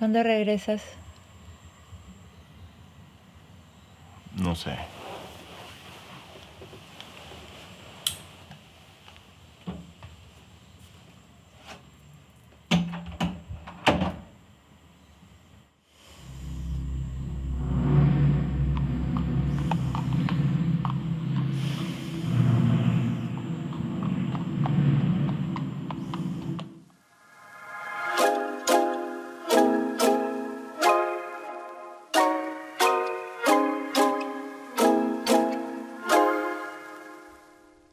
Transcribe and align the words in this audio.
¿Cuándo 0.00 0.22
regresas? 0.22 0.80
No 4.34 4.54
sé. 4.54 4.74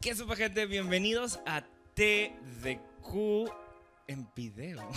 ¿Qué 0.08 0.14
supa 0.14 0.36
gente? 0.36 0.64
Bienvenidos 0.64 1.38
a 1.44 1.60
TDQ 1.92 3.52
en 4.06 4.26
video. 4.34 4.88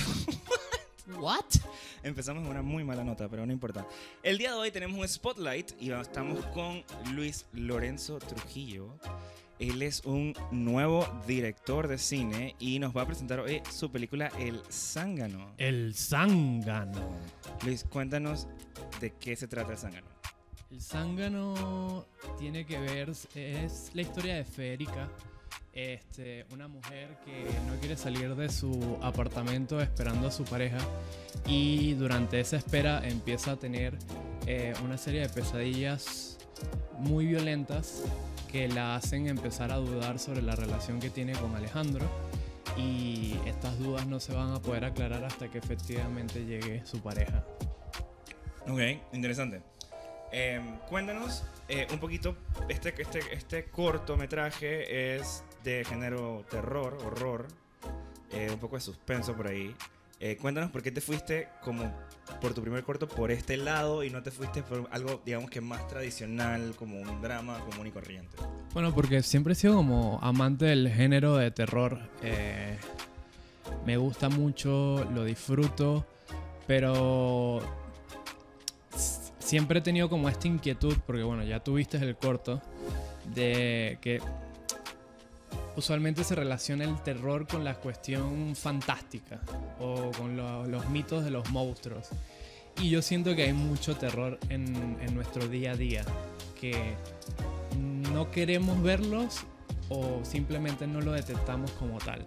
What? 1.20 1.44
Empezamos 2.02 2.46
en 2.46 2.50
una 2.50 2.62
muy 2.62 2.86
mala 2.86 3.04
nota, 3.04 3.28
pero 3.28 3.46
no 3.46 3.52
importa. 3.52 3.86
El 4.24 4.38
día 4.38 4.52
de 4.54 4.58
hoy 4.58 4.72
tenemos 4.72 4.98
un 4.98 5.06
spotlight 5.06 5.74
y 5.82 5.92
estamos 5.92 6.46
con 6.54 6.82
Luis 7.14 7.46
Lorenzo 7.52 8.20
Trujillo. 8.20 8.98
Él 9.60 9.82
es 9.82 10.02
un 10.06 10.34
nuevo 10.50 11.06
director 11.28 11.90
de 11.90 11.98
cine 11.98 12.56
y 12.58 12.80
nos 12.80 12.96
va 12.96 13.02
a 13.02 13.06
presentar 13.06 13.42
hoy 13.42 13.62
su 13.70 13.92
película 13.92 14.32
El 14.40 14.62
Zángano. 14.72 15.54
El 15.58 15.94
zángano. 15.94 17.20
Luis, 17.66 17.84
cuéntanos 17.84 18.48
de 19.02 19.12
qué 19.12 19.36
se 19.36 19.50
trata 19.50 19.74
El 19.74 19.78
Zángano. 19.78 20.11
El 20.72 20.82
zángano 20.82 22.06
tiene 22.40 22.66
que 22.66 22.80
ver, 22.80 23.10
es 23.36 23.92
la 23.94 24.02
historia 24.02 24.36
de 24.36 24.46
Federica, 24.46 25.10
este, 25.74 26.46
una 26.54 26.70
mujer 26.70 27.18
que 27.26 27.46
no 27.68 27.78
quiere 27.82 27.98
salir 27.98 28.36
de 28.36 28.48
su 28.48 28.98
apartamento 29.02 29.82
esperando 29.82 30.28
a 30.28 30.32
su 30.32 30.46
pareja 30.46 30.78
y 31.46 31.94
durante 31.96 32.40
esa 32.40 32.56
espera 32.56 33.06
empieza 33.06 33.52
a 33.52 33.56
tener 33.58 33.98
eh, 34.48 34.74
una 34.82 34.98
serie 34.98 35.22
de 35.22 35.30
pesadillas 35.30 36.38
muy 37.00 37.26
violentas 37.26 38.04
que 38.50 38.70
la 38.70 38.96
hacen 38.96 39.28
empezar 39.28 39.74
a 39.74 39.76
dudar 39.76 40.20
sobre 40.20 40.42
la 40.42 40.56
relación 40.56 41.02
que 41.02 41.10
tiene 41.10 41.34
con 41.34 41.54
Alejandro 41.54 42.06
y 42.78 43.36
estas 43.46 43.78
dudas 43.78 44.08
no 44.08 44.22
se 44.22 44.34
van 44.34 44.54
a 44.54 44.62
poder 44.62 44.86
aclarar 44.86 45.26
hasta 45.26 45.50
que 45.50 45.58
efectivamente 45.58 46.46
llegue 46.46 46.86
su 46.86 47.02
pareja. 47.02 47.46
Ok, 48.70 48.80
interesante. 49.12 49.71
Eh, 50.32 50.62
cuéntanos 50.90 51.44
un 51.90 52.00
poquito, 52.00 52.36
este, 52.68 52.94
este, 53.02 53.22
este 53.32 53.64
cortometraje 53.66 55.16
es 55.16 55.42
de 55.64 55.86
género 55.86 56.44
terror, 56.50 56.98
horror, 57.06 57.48
eh, 58.32 58.50
un 58.52 58.60
poco 58.60 58.76
de 58.76 58.82
suspenso 58.82 59.36
por 59.36 59.48
ahí. 59.48 59.76
Eh, 60.20 60.38
cuéntanos 60.38 60.70
por 60.70 60.84
qué 60.84 60.92
te 60.92 61.02
fuiste 61.02 61.48
como 61.64 61.92
por 62.40 62.54
tu 62.54 62.62
primer 62.62 62.84
corto 62.84 63.08
por 63.08 63.32
este 63.32 63.58
lado 63.58 64.04
y 64.04 64.12
no 64.12 64.22
te 64.22 64.30
fuiste 64.30 64.62
por 64.62 64.88
algo, 64.92 65.20
digamos 65.26 65.50
que 65.50 65.62
más 65.62 65.88
tradicional, 65.88 66.76
como 66.78 67.02
un 67.02 67.22
drama 67.22 67.60
común 67.60 67.88
y 67.88 67.92
corriente. 67.92 68.38
Bueno, 68.74 68.94
porque 68.94 69.24
siempre 69.24 69.54
he 69.54 69.56
sido 69.56 69.76
como 69.76 70.20
amante 70.22 70.66
del 70.66 70.90
género 70.90 71.38
de 71.38 71.50
terror. 71.52 72.00
Eh, 72.22 72.78
me 73.86 73.98
gusta 73.98 74.30
mucho, 74.30 75.06
lo 75.12 75.26
disfruto, 75.26 76.06
pero 76.68 77.60
siempre 79.52 79.80
he 79.80 79.82
tenido 79.82 80.08
como 80.08 80.30
esta 80.30 80.48
inquietud, 80.48 80.96
porque 81.06 81.24
bueno, 81.24 81.44
ya 81.44 81.60
tuviste 81.62 81.98
el 81.98 82.16
corto, 82.16 82.62
de 83.36 83.98
que 84.00 84.22
usualmente 85.76 86.24
se 86.24 86.36
relaciona 86.36 86.86
el 86.86 86.96
terror 87.04 87.46
con 87.46 87.66
la 87.66 87.74
cuestión 87.74 88.56
fantástica 88.56 89.42
o 89.78 90.12
con 90.18 90.38
lo- 90.38 90.66
los 90.68 90.90
mitos 90.90 91.26
de 91.26 91.32
los 91.32 91.50
monstruos. 91.50 92.08
Y 92.82 92.90
yo 92.90 93.02
siento 93.02 93.36
que 93.36 93.44
hay 93.44 93.52
mucho 93.52 93.98
terror 93.98 94.40
en, 94.48 94.98
en 95.02 95.14
nuestro 95.14 95.50
día 95.50 95.72
a 95.74 95.76
día, 95.76 96.06
que 96.58 96.94
no 98.14 98.32
queremos 98.32 98.82
verlos 98.82 99.42
o 99.94 100.24
simplemente 100.24 100.88
no 100.88 101.02
lo 101.02 101.12
detectamos 101.12 101.70
como 101.72 101.98
tal. 101.98 102.26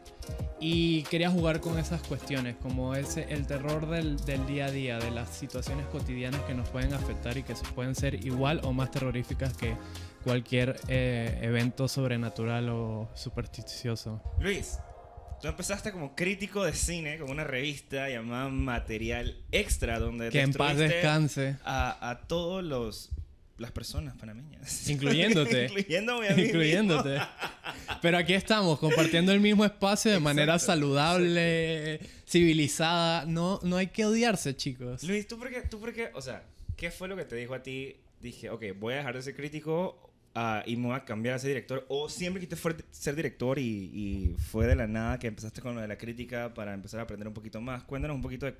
Y 0.60 1.02
quería 1.04 1.30
jugar 1.30 1.60
con 1.60 1.78
esas 1.78 2.02
cuestiones, 2.02 2.56
como 2.56 2.94
ese, 2.94 3.24
el 3.32 3.46
terror 3.46 3.88
del, 3.88 4.16
del 4.24 4.46
día 4.46 4.66
a 4.66 4.70
día, 4.70 4.98
de 4.98 5.10
las 5.10 5.30
situaciones 5.30 5.86
cotidianas 5.86 6.40
que 6.42 6.54
nos 6.54 6.68
pueden 6.68 6.92
afectar 6.92 7.38
y 7.38 7.42
que 7.42 7.54
pueden 7.74 7.94
ser 7.94 8.24
igual 8.26 8.60
o 8.64 8.72
más 8.74 8.90
terroríficas 8.90 9.56
que 9.56 9.76
cualquier 10.22 10.78
eh, 10.88 11.38
evento 11.42 11.88
sobrenatural 11.88 12.68
o 12.68 13.08
supersticioso. 13.14 14.20
Luis, 14.40 14.78
tú 15.40 15.48
empezaste 15.48 15.90
como 15.90 16.14
crítico 16.14 16.64
de 16.64 16.74
cine 16.74 17.18
con 17.18 17.30
una 17.30 17.44
revista 17.44 18.10
llamada 18.10 18.50
Material 18.50 19.38
Extra, 19.52 19.98
donde 19.98 20.28
Que 20.28 20.42
en 20.42 20.52
paz 20.52 20.76
descanse. 20.76 21.56
a, 21.64 22.10
a 22.10 22.18
todos 22.26 22.62
los 22.62 23.10
las 23.58 23.70
personas 23.70 24.16
panameñas. 24.16 24.88
Incluyéndote. 24.88 25.66
Incluyéndome 25.66 26.28
a 26.28 26.34
mí 26.34 26.42
Incluyéndote. 26.42 27.18
Pero 28.02 28.18
aquí 28.18 28.34
estamos, 28.34 28.78
compartiendo 28.78 29.32
el 29.32 29.40
mismo 29.40 29.64
espacio 29.64 30.10
de 30.10 30.20
manera 30.20 30.54
Exacto, 30.54 30.72
saludable, 30.72 32.00
civilizada. 32.26 33.24
No, 33.26 33.60
no 33.62 33.76
hay 33.76 33.88
que 33.88 34.04
odiarse, 34.04 34.56
chicos. 34.56 35.02
Luis, 35.04 35.26
¿tú 35.26 35.38
por, 35.38 35.50
qué, 35.50 35.62
¿tú 35.62 35.78
por 35.78 35.92
qué? 35.92 36.10
O 36.14 36.20
sea, 36.20 36.44
¿qué 36.76 36.90
fue 36.90 37.08
lo 37.08 37.16
que 37.16 37.24
te 37.24 37.36
dijo 37.36 37.54
a 37.54 37.62
ti? 37.62 37.96
Dije, 38.20 38.50
ok, 38.50 38.64
voy 38.78 38.94
a 38.94 38.98
dejar 38.98 39.14
de 39.14 39.22
ser 39.22 39.34
crítico 39.34 40.10
ah, 40.34 40.62
y 40.66 40.76
me 40.76 40.88
voy 40.88 40.96
a 40.96 41.04
cambiar 41.04 41.36
a 41.36 41.38
ser 41.38 41.48
director. 41.48 41.84
O 41.88 42.08
siempre 42.08 42.40
quisiste 42.40 42.84
ser 42.90 43.14
director 43.14 43.58
y, 43.58 43.62
y 43.62 44.36
fue 44.50 44.66
de 44.66 44.74
la 44.74 44.86
nada 44.86 45.18
que 45.18 45.28
empezaste 45.28 45.60
con 45.60 45.74
lo 45.74 45.80
de 45.80 45.88
la 45.88 45.96
crítica 45.96 46.54
para 46.54 46.74
empezar 46.74 47.00
a 47.00 47.04
aprender 47.04 47.28
un 47.28 47.34
poquito 47.34 47.60
más. 47.60 47.84
Cuéntanos 47.84 48.16
un 48.16 48.22
poquito 48.22 48.46
de 48.46 48.54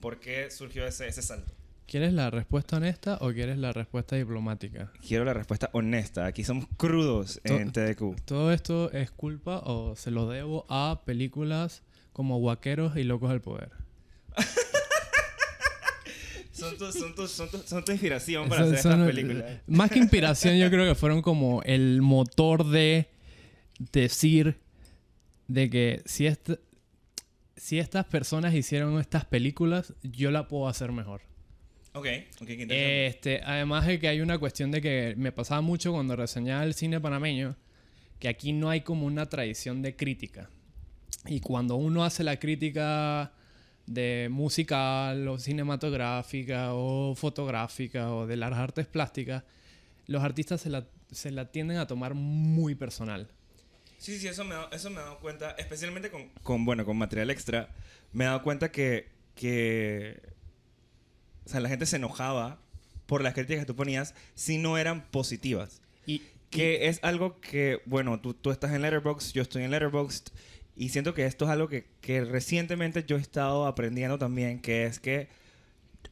por 0.00 0.20
qué 0.20 0.50
surgió 0.50 0.86
ese, 0.86 1.08
ese 1.08 1.22
salto. 1.22 1.52
¿Quieres 1.86 2.12
la 2.12 2.30
respuesta 2.30 2.78
honesta 2.78 3.18
o 3.20 3.32
quieres 3.32 3.58
la 3.58 3.72
respuesta 3.72 4.16
diplomática? 4.16 4.92
Quiero 5.06 5.24
la 5.24 5.32
respuesta 5.34 5.70
honesta. 5.72 6.26
Aquí 6.26 6.42
somos 6.42 6.66
crudos 6.76 7.40
en 7.44 7.70
TDQ. 7.70 8.20
¿Todo 8.24 8.52
esto 8.52 8.90
es 8.92 9.10
culpa 9.12 9.58
o 9.64 9.94
se 9.94 10.10
lo 10.10 10.28
debo 10.28 10.66
a 10.68 11.02
películas 11.04 11.82
como 12.12 12.38
Guaqueros 12.38 12.96
y 12.96 13.04
Locos 13.04 13.30
del 13.30 13.40
Poder? 13.40 13.70
Son 16.52 16.74
tu, 16.78 16.90
son 16.90 17.14
tu, 17.14 17.28
son 17.28 17.50
tu, 17.50 17.58
son 17.58 17.84
tu 17.84 17.92
inspiración 17.92 18.48
para 18.48 18.62
Son- 18.64 18.74
hacer 18.74 18.90
estas 18.92 19.06
películas. 19.06 19.44
Más 19.66 19.90
que 19.90 19.98
inspiración, 20.06 20.56
yo 20.56 20.70
creo 20.70 20.86
que 20.86 20.94
fueron 20.94 21.20
como 21.20 21.62
el 21.64 22.00
motor 22.00 22.64
de 22.66 23.10
decir 23.92 24.58
de 25.48 25.68
que 25.68 26.00
si, 26.06 26.26
esta- 26.26 26.58
si 27.56 27.78
estas 27.78 28.06
personas 28.06 28.54
hicieron 28.54 28.98
estas 28.98 29.26
películas, 29.26 29.92
yo 30.02 30.30
la 30.30 30.48
puedo 30.48 30.66
hacer 30.66 30.92
mejor. 30.92 31.20
Ok, 31.96 32.06
ok, 32.42 32.46
qué 32.46 32.62
interesante. 32.62 33.06
Este, 33.06 33.40
además 33.42 33.86
de 33.86 33.98
que 33.98 34.08
hay 34.08 34.20
una 34.20 34.38
cuestión 34.38 34.70
de 34.70 34.82
que 34.82 35.14
me 35.16 35.32
pasaba 35.32 35.62
mucho 35.62 35.92
cuando 35.92 36.14
reseñaba 36.14 36.62
el 36.64 36.74
cine 36.74 37.00
panameño, 37.00 37.56
que 38.18 38.28
aquí 38.28 38.52
no 38.52 38.68
hay 38.68 38.82
como 38.82 39.06
una 39.06 39.26
tradición 39.30 39.80
de 39.80 39.96
crítica. 39.96 40.50
Y 41.24 41.40
cuando 41.40 41.76
uno 41.76 42.04
hace 42.04 42.22
la 42.22 42.38
crítica 42.38 43.32
de 43.86 44.28
musical 44.30 45.26
o 45.26 45.38
cinematográfica 45.38 46.74
o 46.74 47.14
fotográfica 47.14 48.12
o 48.12 48.26
de 48.26 48.36
las 48.36 48.52
artes 48.52 48.86
plásticas, 48.86 49.44
los 50.06 50.22
artistas 50.22 50.60
se 50.60 50.68
la, 50.68 50.86
se 51.10 51.30
la 51.30 51.50
tienden 51.50 51.78
a 51.78 51.86
tomar 51.86 52.12
muy 52.12 52.74
personal. 52.74 53.26
Sí, 53.96 54.18
sí, 54.18 54.28
eso 54.28 54.44
me, 54.44 54.54
eso 54.70 54.90
me 54.90 55.00
he 55.00 55.02
dado 55.02 55.18
cuenta, 55.18 55.52
especialmente 55.52 56.10
con, 56.10 56.28
con, 56.42 56.66
bueno, 56.66 56.84
con 56.84 56.98
material 56.98 57.30
extra, 57.30 57.70
me 58.12 58.24
he 58.24 58.26
dado 58.26 58.42
cuenta 58.42 58.70
que, 58.70 59.08
que, 59.34 60.35
o 61.46 61.48
sea, 61.48 61.60
la 61.60 61.68
gente 61.68 61.86
se 61.86 61.96
enojaba 61.96 62.58
por 63.06 63.22
las 63.22 63.34
críticas 63.34 63.60
que 63.60 63.66
tú 63.66 63.76
ponías 63.76 64.14
si 64.34 64.58
no 64.58 64.76
eran 64.78 65.06
positivas. 65.10 65.80
Y, 66.06 66.22
Que 66.50 66.88
es 66.88 66.98
algo 67.02 67.40
que, 67.40 67.80
bueno, 67.86 68.20
tú, 68.20 68.34
tú 68.34 68.50
estás 68.50 68.72
en 68.72 68.82
Letterboxd, 68.82 69.32
yo 69.32 69.42
estoy 69.42 69.62
en 69.62 69.70
Letterboxd, 69.70 70.28
y 70.76 70.88
siento 70.90 71.14
que 71.14 71.24
esto 71.26 71.44
es 71.46 71.50
algo 71.50 71.68
que, 71.68 71.86
que 72.00 72.24
recientemente 72.24 73.04
yo 73.06 73.16
he 73.16 73.20
estado 73.20 73.66
aprendiendo 73.66 74.18
también, 74.18 74.60
que 74.60 74.84
es 74.86 75.00
que 75.00 75.28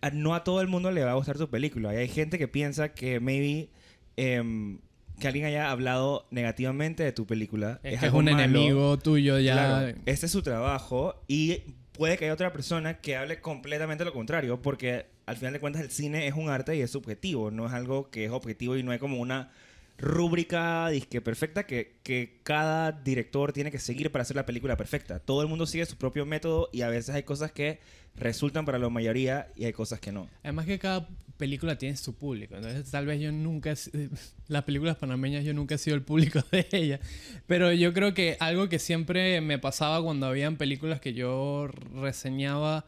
a- 0.00 0.10
no 0.10 0.34
a 0.34 0.42
todo 0.44 0.60
el 0.60 0.68
mundo 0.68 0.90
le 0.90 1.04
va 1.04 1.10
a 1.12 1.14
gustar 1.14 1.36
tu 1.38 1.48
película. 1.50 1.92
Y 1.94 1.98
hay 1.98 2.08
gente 2.08 2.38
que 2.38 2.48
piensa 2.48 2.94
que 2.94 3.20
maybe 3.20 3.68
em, 4.16 4.78
que 5.20 5.28
alguien 5.28 5.44
haya 5.46 5.70
hablado 5.70 6.26
negativamente 6.30 7.02
de 7.04 7.12
tu 7.12 7.26
película 7.26 7.78
es, 7.82 8.00
que 8.00 8.06
es 8.06 8.12
un 8.12 8.24
malo. 8.24 8.38
enemigo 8.42 8.98
tuyo 8.98 9.38
ya. 9.38 9.52
Claro, 9.52 9.98
este 10.06 10.26
es 10.26 10.32
su 10.32 10.42
trabajo 10.42 11.14
y 11.28 11.62
puede 11.94 12.18
que 12.18 12.24
haya 12.24 12.34
otra 12.34 12.52
persona 12.52 12.98
que 12.98 13.16
hable 13.16 13.40
completamente 13.40 14.04
lo 14.04 14.12
contrario, 14.12 14.60
porque 14.60 15.06
al 15.26 15.36
final 15.36 15.54
de 15.54 15.60
cuentas 15.60 15.82
el 15.82 15.90
cine 15.90 16.26
es 16.26 16.34
un 16.34 16.50
arte 16.50 16.76
y 16.76 16.82
es 16.82 16.90
subjetivo, 16.90 17.50
no 17.50 17.66
es 17.66 17.72
algo 17.72 18.10
que 18.10 18.26
es 18.26 18.30
objetivo 18.30 18.76
y 18.76 18.82
no 18.82 18.92
hay 18.92 18.98
como 18.98 19.18
una 19.18 19.50
rúbrica 19.98 20.88
disque 20.88 21.20
perfecta 21.20 21.66
que, 21.66 22.40
cada 22.42 22.92
director 22.92 23.52
tiene 23.52 23.70
que 23.70 23.78
seguir 23.78 24.10
para 24.10 24.22
hacer 24.22 24.36
la 24.36 24.46
película 24.46 24.76
perfecta. 24.76 25.18
Todo 25.18 25.42
el 25.42 25.48
mundo 25.48 25.66
sigue 25.66 25.86
su 25.86 25.96
propio 25.96 26.26
método 26.26 26.68
y 26.72 26.82
a 26.82 26.88
veces 26.88 27.14
hay 27.14 27.22
cosas 27.22 27.52
que 27.52 27.80
resultan 28.16 28.64
para 28.64 28.78
la 28.78 28.88
mayoría 28.88 29.48
y 29.56 29.64
hay 29.64 29.72
cosas 29.72 30.00
que 30.00 30.12
no. 30.12 30.28
Además 30.42 30.66
que 30.66 30.78
cada 30.78 31.08
película 31.36 31.78
tiene 31.78 31.96
su 31.96 32.14
público. 32.14 32.54
Entonces 32.56 32.90
tal 32.90 33.06
vez 33.06 33.20
yo 33.20 33.32
nunca... 33.32 33.74
Las 34.48 34.64
películas 34.64 34.96
panameñas 34.96 35.44
yo 35.44 35.54
nunca 35.54 35.76
he 35.76 35.78
sido 35.78 35.96
el 35.96 36.02
público 36.02 36.40
de 36.50 36.66
ellas. 36.72 37.00
Pero 37.46 37.72
yo 37.72 37.92
creo 37.94 38.12
que 38.14 38.36
algo 38.40 38.68
que 38.68 38.78
siempre 38.78 39.40
me 39.40 39.58
pasaba 39.58 40.02
cuando 40.02 40.26
habían 40.26 40.56
películas 40.56 41.00
que 41.00 41.14
yo 41.14 41.68
reseñaba 41.94 42.86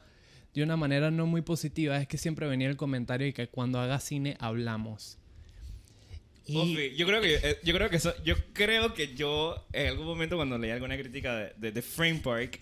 de 0.55 0.63
una 0.63 0.77
manera 0.77 1.11
no 1.11 1.27
muy 1.27 1.43
positiva 1.43 1.99
es 1.99 2.09
que 2.09 2.19
siempre 2.19 2.47
venía 2.47 2.69
el 2.69 2.77
comentario 2.77 3.27
y 3.27 3.33
que 3.33 3.49
cuando 3.49 3.79
haga 3.79 4.01
cine 4.01 4.37
hablamos. 4.41 5.19
Y 6.47 6.57
Ofi, 6.57 6.95
yo 6.97 7.07
creo 7.07 7.21
que 7.21 7.35
eh, 7.35 7.59
yo 7.65 7.75
creo 7.75 7.91
que 7.91 7.97
eso- 7.97 8.15
yo 8.25 8.35
creo 8.53 8.95
que 8.95 9.15
yo 9.15 9.67
en 9.73 9.89
algún 9.89 10.07
momento 10.07 10.37
cuando 10.37 10.57
leí 10.59 10.71
alguna 10.71 10.97
crítica 10.97 11.35
de, 11.37 11.53
de, 11.57 11.73
de 11.73 11.83
Frame 11.83 12.21
Park 12.23 12.61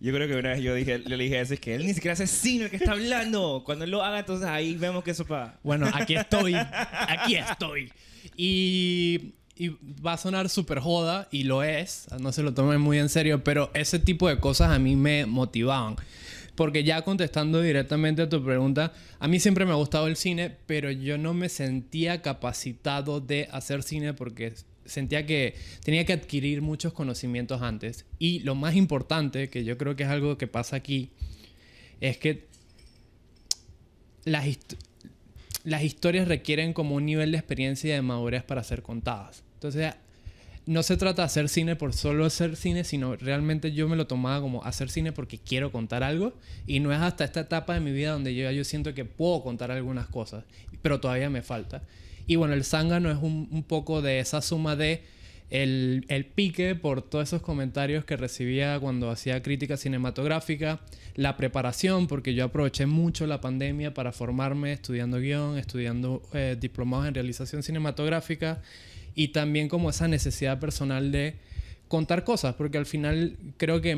yo 0.00 0.12
creo 0.12 0.26
que 0.28 0.34
una 0.34 0.50
vez 0.50 0.62
yo 0.62 0.74
dije 0.74 0.98
le 0.98 1.16
dije 1.16 1.38
a 1.38 1.42
ese 1.42 1.54
es 1.54 1.60
que 1.60 1.74
él 1.76 1.86
ni 1.86 1.94
siquiera 1.94 2.12
hace 2.12 2.26
cine 2.26 2.68
que 2.68 2.76
está 2.76 2.92
hablando 2.92 3.62
cuando 3.64 3.84
él 3.84 3.90
lo 3.90 4.02
haga 4.02 4.18
entonces 4.18 4.46
ahí 4.48 4.74
vemos 4.74 5.02
que 5.04 5.12
eso 5.12 5.24
pa 5.24 5.58
Bueno, 5.62 5.88
aquí 5.94 6.14
estoy. 6.16 6.54
Aquí 6.54 7.36
estoy. 7.36 7.90
Y, 8.36 9.34
y 9.56 9.68
va 10.04 10.14
a 10.14 10.16
sonar 10.18 10.48
súper 10.48 10.80
joda, 10.80 11.28
y 11.30 11.44
lo 11.44 11.62
es. 11.62 12.06
No 12.20 12.32
se 12.32 12.42
lo 12.42 12.52
tomen 12.54 12.80
muy 12.80 12.98
en 12.98 13.08
serio, 13.08 13.44
pero 13.44 13.70
ese 13.74 13.98
tipo 13.98 14.28
de 14.28 14.38
cosas 14.38 14.70
a 14.72 14.78
mí 14.78 14.96
me 14.96 15.26
motivaban. 15.26 15.96
Porque 16.62 16.84
ya 16.84 17.02
contestando 17.02 17.60
directamente 17.60 18.22
a 18.22 18.28
tu 18.28 18.40
pregunta, 18.44 18.92
a 19.18 19.26
mí 19.26 19.40
siempre 19.40 19.64
me 19.64 19.72
ha 19.72 19.74
gustado 19.74 20.06
el 20.06 20.14
cine, 20.14 20.48
pero 20.66 20.92
yo 20.92 21.18
no 21.18 21.34
me 21.34 21.48
sentía 21.48 22.22
capacitado 22.22 23.20
de 23.20 23.48
hacer 23.50 23.82
cine 23.82 24.14
porque 24.14 24.52
sentía 24.84 25.26
que 25.26 25.56
tenía 25.82 26.04
que 26.06 26.12
adquirir 26.12 26.62
muchos 26.62 26.92
conocimientos 26.92 27.62
antes. 27.62 28.06
Y 28.20 28.38
lo 28.44 28.54
más 28.54 28.76
importante, 28.76 29.50
que 29.50 29.64
yo 29.64 29.76
creo 29.76 29.96
que 29.96 30.04
es 30.04 30.08
algo 30.08 30.38
que 30.38 30.46
pasa 30.46 30.76
aquí, 30.76 31.10
es 32.00 32.16
que 32.18 32.46
las, 34.24 34.46
hist- 34.46 34.76
las 35.64 35.82
historias 35.82 36.28
requieren 36.28 36.74
como 36.74 36.94
un 36.94 37.06
nivel 37.06 37.32
de 37.32 37.38
experiencia 37.38 37.90
y 37.90 37.94
de 37.96 38.02
madurez 38.02 38.44
para 38.44 38.62
ser 38.62 38.82
contadas. 38.82 39.42
Entonces, 39.54 39.94
no 40.66 40.82
se 40.82 40.96
trata 40.96 41.22
de 41.22 41.26
hacer 41.26 41.48
cine 41.48 41.76
por 41.76 41.92
solo 41.92 42.24
hacer 42.24 42.56
cine, 42.56 42.84
sino 42.84 43.16
realmente 43.16 43.72
yo 43.72 43.88
me 43.88 43.96
lo 43.96 44.06
tomaba 44.06 44.40
como 44.40 44.64
hacer 44.64 44.90
cine 44.90 45.12
porque 45.12 45.38
quiero 45.38 45.72
contar 45.72 46.02
algo. 46.02 46.34
Y 46.66 46.80
no 46.80 46.92
es 46.92 47.00
hasta 47.00 47.24
esta 47.24 47.40
etapa 47.40 47.74
de 47.74 47.80
mi 47.80 47.92
vida 47.92 48.12
donde 48.12 48.34
yo, 48.34 48.50
yo 48.50 48.64
siento 48.64 48.94
que 48.94 49.04
puedo 49.04 49.42
contar 49.42 49.70
algunas 49.70 50.06
cosas, 50.08 50.44
pero 50.80 51.00
todavía 51.00 51.30
me 51.30 51.42
falta. 51.42 51.82
Y 52.26 52.36
bueno, 52.36 52.54
el 52.54 52.64
zángano 52.64 53.10
es 53.10 53.18
un, 53.18 53.48
un 53.50 53.62
poco 53.64 54.02
de 54.02 54.20
esa 54.20 54.40
suma 54.40 54.76
de 54.76 55.02
el, 55.50 56.06
el 56.08 56.24
pique 56.24 56.74
por 56.74 57.02
todos 57.02 57.28
esos 57.28 57.42
comentarios 57.42 58.04
que 58.04 58.16
recibía 58.16 58.78
cuando 58.80 59.10
hacía 59.10 59.42
crítica 59.42 59.76
cinematográfica, 59.76 60.80
la 61.14 61.36
preparación, 61.36 62.06
porque 62.06 62.34
yo 62.34 62.44
aproveché 62.44 62.86
mucho 62.86 63.26
la 63.26 63.40
pandemia 63.40 63.92
para 63.92 64.12
formarme 64.12 64.72
estudiando 64.72 65.18
guion, 65.18 65.58
estudiando 65.58 66.22
eh, 66.32 66.56
diplomados 66.58 67.08
en 67.08 67.14
realización 67.14 67.62
cinematográfica 67.62 68.62
y 69.14 69.28
también 69.28 69.68
como 69.68 69.90
esa 69.90 70.08
necesidad 70.08 70.58
personal 70.58 71.12
de 71.12 71.36
contar 71.88 72.24
cosas, 72.24 72.54
porque 72.54 72.78
al 72.78 72.86
final 72.86 73.36
creo 73.58 73.82
que 73.82 73.92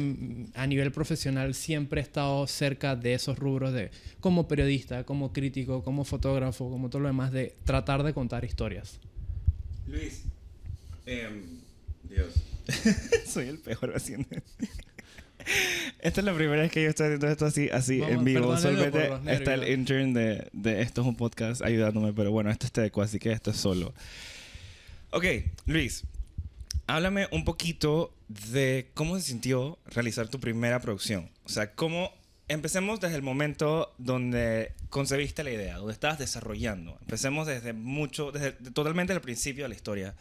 a 0.55 0.66
nivel 0.66 0.90
profesional 0.90 1.55
siempre 1.55 2.00
he 2.00 2.05
estado 2.05 2.46
cerca 2.46 2.96
de 2.96 3.14
esos 3.14 3.38
rubros 3.38 3.72
de 3.72 3.90
como 4.20 4.49
periodista, 4.49 5.05
como 5.05 5.32
crítico, 5.32 5.84
como 5.84 6.05
fotógrafo, 6.05 6.69
como 6.70 6.90
todo 6.90 7.02
lo 7.02 7.08
demás, 7.08 7.31
de 7.31 7.55
tratar 7.64 8.02
de 8.02 8.12
contar 8.12 8.44
historias. 8.44 8.99
Luis 9.87 10.25
em, 11.06 11.61
Dios 12.08 12.32
soy 13.26 13.49
el 13.49 13.58
peor 13.58 13.93
haciendo 13.94 14.26
esta 16.00 16.20
es 16.20 16.25
la 16.25 16.34
primera 16.34 16.62
vez 16.62 16.72
que 16.72 16.82
yo 16.82 16.88
estoy 16.88 17.06
haciendo 17.06 17.28
esto 17.28 17.46
así, 17.46 17.69
así 17.70 18.00
Vamos, 18.00 18.16
en 18.16 18.25
vivo. 18.25 18.56
Solamente 18.56 19.11
está 19.26 19.55
el 19.55 19.69
intern 19.69 20.14
de, 20.14 20.49
de 20.52 20.82
Esto 20.82 21.02
es 21.02 21.06
un 21.06 21.16
podcast 21.16 21.62
ayudándome, 21.62 22.12
pero 22.12 22.31
bueno, 22.31 22.50
esto 22.50 22.66
es 22.66 22.72
Teco, 22.72 23.02
así 23.02 23.19
que 23.19 23.32
esto 23.32 23.50
es 23.50 23.56
solo. 23.56 23.94
Ok, 25.14 25.26
Luis, 25.66 26.02
háblame 26.88 27.28
un 27.31 27.44
poquito 27.44 28.12
de 28.50 28.90
cómo 28.94 29.14
se 29.14 29.22
sintió 29.22 29.78
realizar 29.87 30.26
tu 30.26 30.40
primera 30.40 30.81
producción. 30.81 31.31
O 31.44 31.49
sea, 31.49 31.72
cómo... 31.76 32.11
Empecemos 32.49 32.99
desde 32.99 33.14
el 33.14 33.22
momento 33.22 33.94
donde 33.96 34.72
concebiste 34.90 35.44
la 35.44 35.52
idea, 35.52 35.76
donde 35.76 35.93
estabas 35.93 36.19
desarrollando. 36.19 36.99
Empecemos 37.02 37.46
desde 37.46 37.72
mucho, 37.72 38.32
desde 38.32 38.50
totalmente 38.72 39.12
al 39.12 39.20
principio 39.20 39.62
de 39.62 39.69
la 39.69 39.76
historia. 39.76 40.16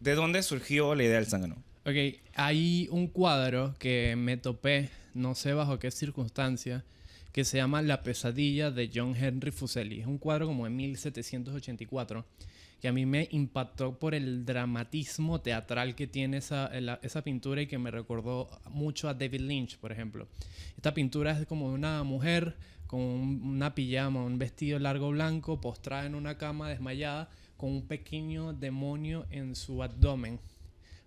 ¿De 0.00 0.14
dónde 0.14 0.42
surgió 0.42 0.94
la 0.94 1.04
idea 1.04 1.16
del 1.16 1.26
zángano? 1.26 1.62
Ok, 1.84 2.22
hay 2.36 2.88
un 2.90 3.08
cuadro 3.08 3.74
que 3.78 4.16
me 4.16 4.38
topé, 4.38 4.88
no 5.12 5.34
sé 5.34 5.52
bajo 5.52 5.78
qué 5.78 5.90
circunstancia, 5.90 6.86
que 7.32 7.44
se 7.44 7.58
llama 7.58 7.82
La 7.82 8.02
pesadilla 8.02 8.70
de 8.70 8.90
John 8.92 9.14
Henry 9.14 9.50
Fuseli. 9.50 10.00
Es 10.00 10.06
un 10.06 10.16
cuadro 10.16 10.46
como 10.46 10.64
de 10.64 10.70
1784 10.70 12.24
que 12.84 12.88
a 12.88 12.92
mí 12.92 13.06
me 13.06 13.28
impactó 13.30 13.98
por 13.98 14.14
el 14.14 14.44
dramatismo 14.44 15.40
teatral 15.40 15.94
que 15.94 16.06
tiene 16.06 16.36
esa, 16.36 16.70
esa 17.00 17.22
pintura 17.24 17.62
y 17.62 17.66
que 17.66 17.78
me 17.78 17.90
recordó 17.90 18.50
mucho 18.68 19.08
a 19.08 19.14
David 19.14 19.40
Lynch, 19.40 19.78
por 19.78 19.90
ejemplo. 19.90 20.28
Esta 20.76 20.92
pintura 20.92 21.30
es 21.30 21.46
como 21.46 21.70
de 21.70 21.76
una 21.76 22.02
mujer 22.02 22.54
con 22.86 23.00
un- 23.00 23.40
una 23.42 23.74
pijama, 23.74 24.22
un 24.22 24.36
vestido 24.36 24.78
largo 24.78 25.08
blanco, 25.08 25.62
postrada 25.62 26.04
en 26.04 26.14
una 26.14 26.36
cama 26.36 26.68
desmayada, 26.68 27.30
con 27.56 27.70
un 27.70 27.86
pequeño 27.86 28.52
demonio 28.52 29.24
en 29.30 29.56
su 29.56 29.82
abdomen 29.82 30.38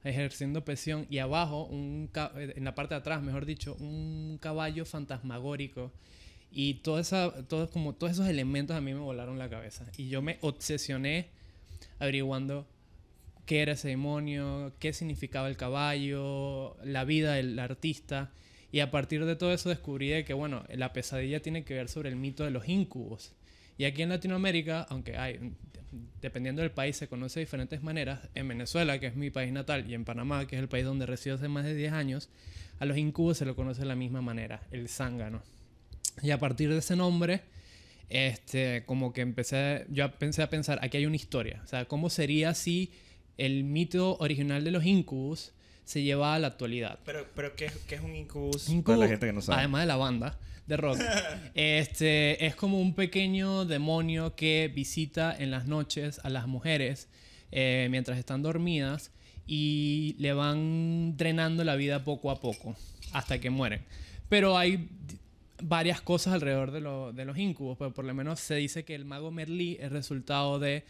ejerciendo 0.03 0.65
presión. 0.65 1.05
Y 1.11 1.19
abajo 1.19 1.65
un 1.65 2.09
en 2.55 2.63
la 2.63 2.73
parte 2.73 2.95
de 2.95 3.01
atrás 3.01 3.21
mejor 3.21 3.45
dicho 3.45 3.75
un 3.79 4.39
caballo 4.41 4.83
fantasmagórico. 4.83 5.91
Y 6.51 6.81
esa 6.97 7.31
todo, 7.47 7.69
como 7.69 7.93
todos 7.93 8.13
esos 8.13 8.27
elementos 8.27 8.75
a 8.75 8.81
mí 8.81 8.95
me 8.95 8.99
volaron 8.99 9.37
la 9.37 9.47
cabeza. 9.47 9.85
Y 9.95 10.07
yo 10.09 10.23
me 10.23 10.39
obsesioné 10.41 11.37
averiguando 11.99 12.67
qué 13.45 13.61
era 13.61 13.73
ese 13.73 13.89
demonio 13.89 14.73
qué 14.79 14.93
significaba 14.93 15.47
el 15.47 15.57
caballo 15.57 16.77
la 16.83 17.03
vida 17.05 17.33
del 17.33 17.57
artista 17.59 18.31
y 18.71 18.81
a 18.81 18.91
partir 18.91 19.25
de 19.25 19.35
todo 19.35 19.53
eso 19.53 19.69
descubrí 19.69 20.09
de 20.09 20.25
que 20.25 20.33
bueno 20.33 20.63
la 20.73 20.93
pesadilla 20.93 21.41
tiene 21.41 21.63
que 21.63 21.73
ver 21.73 21.89
sobre 21.89 22.09
el 22.09 22.15
mito 22.15 22.43
de 22.43 22.51
los 22.51 22.67
incubos 22.67 23.33
y 23.77 23.85
aquí 23.85 24.01
en 24.01 24.09
Latinoamérica, 24.09 24.87
aunque 24.89 25.17
hay, 25.17 25.53
dependiendo 26.19 26.61
del 26.61 26.71
país, 26.71 26.97
se 26.97 27.07
conoce 27.07 27.39
de 27.39 27.45
diferentes 27.45 27.83
maneras. 27.83 28.19
En 28.33 28.47
Venezuela, 28.47 28.99
que 28.99 29.07
es 29.07 29.15
mi 29.15 29.29
país 29.29 29.51
natal, 29.51 29.89
y 29.89 29.93
en 29.93 30.03
Panamá, 30.03 30.47
que 30.47 30.55
es 30.55 30.61
el 30.61 30.67
país 30.67 30.83
donde 30.83 31.05
resido 31.05 31.35
hace 31.35 31.47
más 31.47 31.63
de 31.63 31.75
10 31.75 31.93
años, 31.93 32.29
a 32.79 32.85
los 32.85 32.97
incubos 32.97 33.37
se 33.37 33.45
lo 33.45 33.55
conoce 33.55 33.81
de 33.81 33.87
la 33.87 33.95
misma 33.95 34.21
manera, 34.21 34.61
el 34.71 34.89
zángano. 34.89 35.43
Y 36.23 36.31
a 36.31 36.39
partir 36.39 36.69
de 36.69 36.79
ese 36.79 36.95
nombre, 36.95 37.41
este, 38.09 38.83
como 38.85 39.13
que 39.13 39.21
empecé, 39.21 39.85
yo 39.89 40.11
pensé 40.17 40.41
a 40.43 40.49
pensar, 40.49 40.79
aquí 40.81 40.97
hay 40.97 41.05
una 41.05 41.15
historia. 41.15 41.61
O 41.63 41.67
sea, 41.67 41.85
¿cómo 41.85 42.09
sería 42.09 42.53
si 42.53 42.91
el 43.37 43.63
mito 43.63 44.17
original 44.19 44.63
de 44.63 44.71
los 44.71 44.85
incubos 44.85 45.53
se 45.83 46.03
lleva 46.03 46.35
a 46.35 46.39
la 46.39 46.47
actualidad? 46.47 46.99
Pero, 47.05 47.27
pero 47.35 47.55
¿qué, 47.55 47.71
qué 47.87 47.95
es 47.95 48.01
un 48.01 48.15
incubus? 48.15 48.69
Incubo, 48.69 48.95
Para 48.95 49.05
la 49.05 49.07
gente 49.07 49.27
que 49.27 49.33
no 49.33 49.41
sabe. 49.41 49.59
Además 49.59 49.81
de 49.81 49.87
la 49.87 49.97
banda 49.97 50.37
de 50.67 50.77
rock. 50.77 50.99
este 51.55 52.45
es 52.45 52.55
como 52.55 52.79
un 52.79 52.93
pequeño 52.93 53.65
demonio 53.65 54.35
que 54.35 54.71
visita 54.73 55.35
en 55.37 55.51
las 55.51 55.65
noches 55.65 56.19
a 56.23 56.29
las 56.29 56.47
mujeres 56.47 57.07
eh, 57.51 57.87
mientras 57.89 58.17
están 58.17 58.41
dormidas 58.41 59.11
y 59.47 60.15
le 60.19 60.33
van 60.33 61.15
drenando 61.15 61.63
la 61.63 61.75
vida 61.75 62.03
poco 62.03 62.29
a 62.29 62.39
poco 62.39 62.75
hasta 63.13 63.39
que 63.39 63.49
mueren. 63.49 63.85
Pero 64.27 64.57
hay 64.57 64.89
varias 65.63 66.01
cosas 66.01 66.33
alrededor 66.33 66.71
de, 66.71 66.81
lo- 66.81 67.13
de 67.13 67.25
los 67.25 67.37
incubos. 67.37 67.77
Pero 67.77 67.93
por 67.93 68.05
lo 68.05 68.13
menos 68.13 68.39
se 68.39 68.55
dice 68.55 68.83
que 68.85 68.95
el 68.95 69.05
mago 69.05 69.31
Merlí 69.31 69.77
es 69.79 69.91
resultado 69.91 70.59
de 70.59 70.83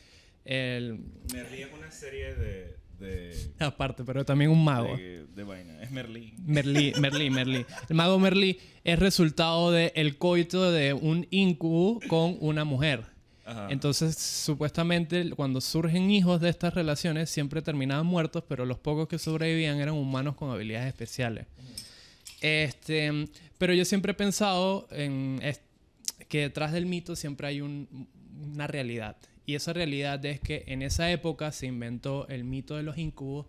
el 0.45 0.99
Merlí 1.33 1.61
es 1.63 1.69
una 1.77 1.91
serie 1.91 2.33
de... 2.35 2.75
de 2.99 3.35
aparte, 3.59 4.03
pero 4.05 4.23
también 4.23 4.49
un 4.51 4.63
mago. 4.63 4.95
de, 4.95 5.25
de 5.35 5.43
vaina. 5.43 5.81
Es 5.83 5.91
Merlí. 5.91 6.33
Merlí, 6.45 6.93
Merlí, 6.99 7.29
Merlí. 7.29 7.65
El 7.89 7.95
mago 7.95 8.17
Merlí 8.17 8.57
es 8.85 8.97
resultado 8.97 9.71
del 9.71 10.17
coito 10.17 10.71
de 10.71 10.93
un 10.93 11.27
incubo 11.31 11.99
con 12.07 12.37
una 12.39 12.63
mujer. 12.63 13.03
Ajá. 13.45 13.67
Entonces, 13.71 14.17
supuestamente, 14.17 15.29
cuando 15.31 15.61
surgen 15.61 16.11
hijos 16.11 16.41
de 16.41 16.49
estas 16.49 16.73
relaciones, 16.73 17.29
siempre 17.29 17.61
terminaban 17.61 18.05
muertos, 18.05 18.43
pero 18.47 18.65
los 18.65 18.77
pocos 18.77 19.07
que 19.07 19.17
sobrevivían 19.19 19.79
eran 19.79 19.95
humanos 19.95 20.35
con 20.35 20.49
habilidades 20.51 20.87
especiales. 20.87 21.45
Este, 22.41 23.11
pero 23.57 23.73
yo 23.73 23.85
siempre 23.85 24.11
he 24.11 24.15
pensado 24.15 24.87
que 26.27 26.39
detrás 26.41 26.71
del 26.71 26.85
mito 26.85 27.15
siempre 27.15 27.47
hay 27.47 27.61
un- 27.61 28.07
una 28.53 28.67
realidad. 28.67 29.17
Y 29.45 29.55
esa 29.55 29.73
realidad 29.73 30.23
es 30.25 30.39
que 30.39 30.63
en 30.67 30.81
esa 30.81 31.09
época 31.11 31.51
se 31.51 31.67
inventó 31.67 32.27
el 32.27 32.43
mito 32.43 32.75
de 32.75 32.83
los 32.83 32.97
incubos 32.97 33.47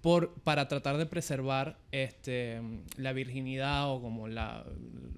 por, 0.00 0.34
para 0.42 0.66
tratar 0.68 0.96
de 0.98 1.06
preservar 1.06 1.78
este, 1.92 2.60
la 2.96 3.12
virginidad 3.12 3.90
o 3.92 4.00
como 4.00 4.28
la, 4.28 4.64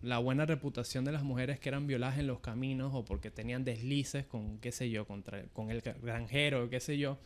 la 0.02 0.18
buena 0.18 0.44
reputación 0.46 1.04
de 1.04 1.12
las 1.12 1.22
mujeres 1.22 1.58
que 1.58 1.68
eran 1.70 1.86
violadas 1.86 2.18
en 2.18 2.26
los 2.26 2.40
caminos 2.40 2.92
o 2.94 3.04
porque 3.04 3.30
tenían 3.30 3.64
deslices 3.64 4.26
con, 4.26 4.58
qué 4.58 4.72
sé 4.72 4.90
yo, 4.90 5.06
contra, 5.06 5.42
con 5.52 5.70
el 5.70 5.80
granjero, 5.80 6.68
qué 6.68 6.80
sé 6.80 6.98
yo. 6.98 7.18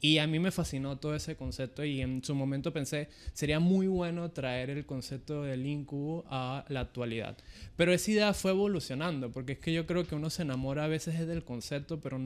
Y 0.00 0.18
a 0.18 0.28
mí 0.28 0.38
me 0.38 0.52
fascinó 0.52 0.96
todo 0.96 1.16
ese 1.16 1.34
concepto 1.34 1.84
y 1.84 2.00
en 2.00 2.22
su 2.22 2.34
momento 2.34 2.72
pensé, 2.72 3.08
sería 3.32 3.58
muy 3.58 3.88
bueno 3.88 4.30
traer 4.30 4.70
el 4.70 4.86
concepto 4.86 5.42
del 5.42 5.66
incubo 5.66 6.24
a 6.30 6.64
la 6.68 6.80
actualidad. 6.80 7.36
Pero 7.74 7.92
esa 7.92 8.10
idea 8.12 8.34
fue 8.34 8.52
evolucionando, 8.52 9.32
porque 9.32 9.54
es 9.54 9.58
que 9.58 9.72
yo 9.72 9.86
creo 9.86 10.06
que 10.06 10.14
uno 10.14 10.30
se 10.30 10.42
enamora 10.42 10.84
a 10.84 10.88
veces 10.88 11.26
del 11.26 11.42
concepto, 11.42 12.00
pero 12.00 12.20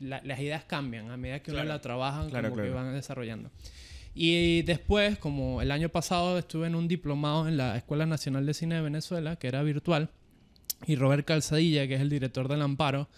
las 0.00 0.40
ideas 0.40 0.64
cambian 0.64 1.12
a 1.12 1.16
medida 1.16 1.40
que 1.40 1.52
uno 1.52 1.62
la 1.62 1.80
trabaja, 1.80 2.28
como 2.28 2.56
que 2.56 2.70
van 2.70 2.92
desarrollando. 2.92 3.50
Y 4.14 4.62
después, 4.62 5.16
como 5.18 5.62
el 5.62 5.70
año 5.70 5.88
pasado 5.88 6.38
estuve 6.38 6.66
en 6.66 6.74
un 6.74 6.88
diplomado 6.88 7.48
en 7.48 7.56
la 7.56 7.76
Escuela 7.76 8.06
Nacional 8.06 8.46
de 8.46 8.54
Cine 8.54 8.76
de 8.76 8.80
Venezuela, 8.80 9.36
que 9.36 9.48
era 9.48 9.62
virtual, 9.62 10.10
y 10.86 10.96
Robert 10.96 11.24
Calzadilla, 11.24 11.86
que 11.86 11.94
es 11.94 12.00
el 12.00 12.10
director 12.10 12.48
del 12.48 12.62
Amparo, 12.62 13.08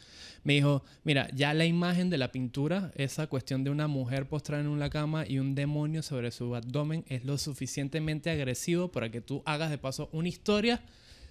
me 0.46 0.52
dijo, 0.52 0.84
mira, 1.02 1.28
ya 1.34 1.52
la 1.54 1.64
imagen 1.64 2.08
de 2.08 2.18
la 2.18 2.30
pintura, 2.30 2.92
esa 2.94 3.26
cuestión 3.26 3.64
de 3.64 3.70
una 3.70 3.88
mujer 3.88 4.28
postrada 4.28 4.62
en 4.62 4.68
una 4.68 4.90
cama 4.90 5.26
y 5.26 5.40
un 5.40 5.56
demonio 5.56 6.04
sobre 6.04 6.30
su 6.30 6.54
abdomen 6.54 7.04
es 7.08 7.24
lo 7.24 7.36
suficientemente 7.36 8.30
agresivo 8.30 8.92
para 8.92 9.10
que 9.10 9.20
tú 9.20 9.42
hagas 9.44 9.70
de 9.70 9.78
paso 9.78 10.08
una 10.12 10.28
historia 10.28 10.80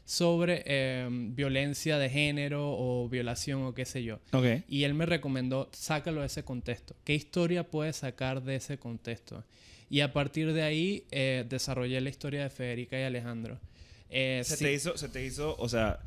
sobre 0.03 0.63
em, 0.65 1.33
violencia 1.33 1.97
de 1.97 2.09
género 2.09 2.75
o 2.77 3.07
violación 3.07 3.63
o 3.63 3.73
qué 3.73 3.85
sé 3.85 4.03
yo. 4.03 4.19
Y 4.67 4.83
él 4.83 4.93
me 4.93 5.05
recomendó, 5.05 5.69
sácalo 5.71 6.19
de 6.19 6.27
ese 6.27 6.43
contexto. 6.43 6.93
¿Qué 7.05 7.15
historia 7.15 7.63
puedes 7.63 7.95
sacar 7.95 8.43
de 8.43 8.57
ese 8.57 8.77
contexto? 8.77 9.45
Y 9.89 10.01
a 10.01 10.11
partir 10.11 10.51
de 10.51 10.63
ahí 10.63 11.05
eh, 11.11 11.45
desarrollé 11.47 12.01
la 12.01 12.09
historia 12.09 12.43
de 12.43 12.49
Federica 12.49 12.99
y 12.99 13.03
Alejandro. 13.03 13.61
Eh, 14.09 14.41
se, 14.43 14.57
te 14.57 14.73
hizo, 14.73 14.97
se 14.97 15.07
te 15.07 15.25
hizo, 15.25 15.55
o 15.57 15.69
sea, 15.69 16.01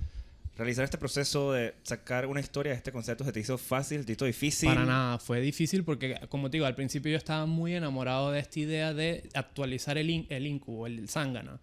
realizar 0.58 0.84
este 0.84 0.98
proceso 0.98 1.52
de 1.52 1.74
sacar 1.84 2.26
una 2.26 2.40
historia 2.40 2.72
de 2.72 2.78
este 2.78 2.90
concepto 2.90 3.24
se 3.24 3.32
te 3.32 3.40
hizo 3.40 3.56
fácil, 3.56 4.04
te 4.04 4.12
hizo 4.12 4.24
difícil? 4.24 4.68
Para 4.68 4.84
nada, 4.84 5.18
fue 5.18 5.40
difícil 5.40 5.84
porque, 5.84 6.18
como 6.28 6.50
te 6.50 6.56
digo, 6.56 6.66
al 6.66 6.74
principio 6.74 7.12
yo 7.12 7.16
estaba 7.16 7.46
muy 7.46 7.74
enamorado 7.74 8.32
de 8.32 8.40
esta 8.40 8.58
idea 8.58 8.92
de 8.92 9.28
actualizar 9.34 9.96
el, 9.96 10.26
el 10.28 10.46
incubo, 10.46 10.88
el 10.88 11.08
zángano. 11.08 11.60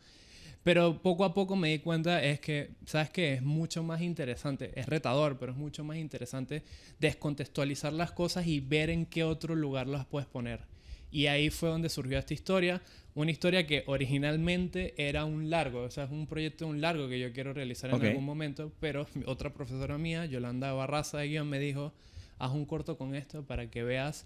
Pero 0.64 1.02
poco 1.02 1.25
a 1.25 1.34
poco 1.34 1.56
me 1.56 1.70
di 1.70 1.80
cuenta 1.80 2.24
es 2.24 2.40
que, 2.40 2.72
¿sabes 2.86 3.10
qué? 3.12 3.34
Es 3.34 3.44
mucho 3.44 3.84
más 3.84 4.02
interesante, 4.02 4.72
es 4.80 4.88
retador, 4.88 5.38
pero 5.38 5.52
es 5.52 5.58
mucho 5.58 5.84
más 5.84 5.98
interesante 5.98 6.64
descontextualizar 6.98 7.94
las 7.94 8.14
cosas 8.14 8.48
y 8.48 8.62
ver 8.62 8.90
en 8.90 9.06
qué 9.06 9.24
otro 9.24 9.56
lugar 9.56 9.88
las 9.88 10.06
puedes 10.06 10.28
poner. 10.28 10.62
Y 11.15 11.27
ahí 11.27 11.50
fue 11.50 11.69
donde 11.69 11.88
surgió 11.88 12.19
esta 12.19 12.34
historia. 12.34 12.81
Una 13.13 13.31
historia 13.31 13.65
que 13.65 13.86
originalmente 13.88 14.93
era 14.98 15.24
un 15.24 15.50
largo, 15.50 15.84
o 15.84 15.89
sea, 15.89 16.03
es 16.03 16.12
un 16.12 16.27
proyecto 16.27 16.65
de 16.65 16.72
un 16.72 16.81
largo 16.81 17.07
que 17.07 17.17
yo 17.17 17.31
quiero 17.31 17.53
realizar 17.53 17.89
en 17.89 18.05
algún 18.05 18.25
momento, 18.25 18.74
pero 18.81 19.07
otra 19.25 19.53
profesora 19.53 19.98
mía, 19.98 20.25
Yolanda 20.25 20.74
Barraza 20.74 21.19
de 21.19 21.29
guion, 21.29 21.48
me 21.48 21.57
dijo, 21.57 21.93
haz 22.38 22.51
un 22.51 22.65
corto 22.65 22.98
con 22.98 23.15
esto 23.15 23.45
para 23.45 23.72
que 23.72 23.84
veas 23.84 24.25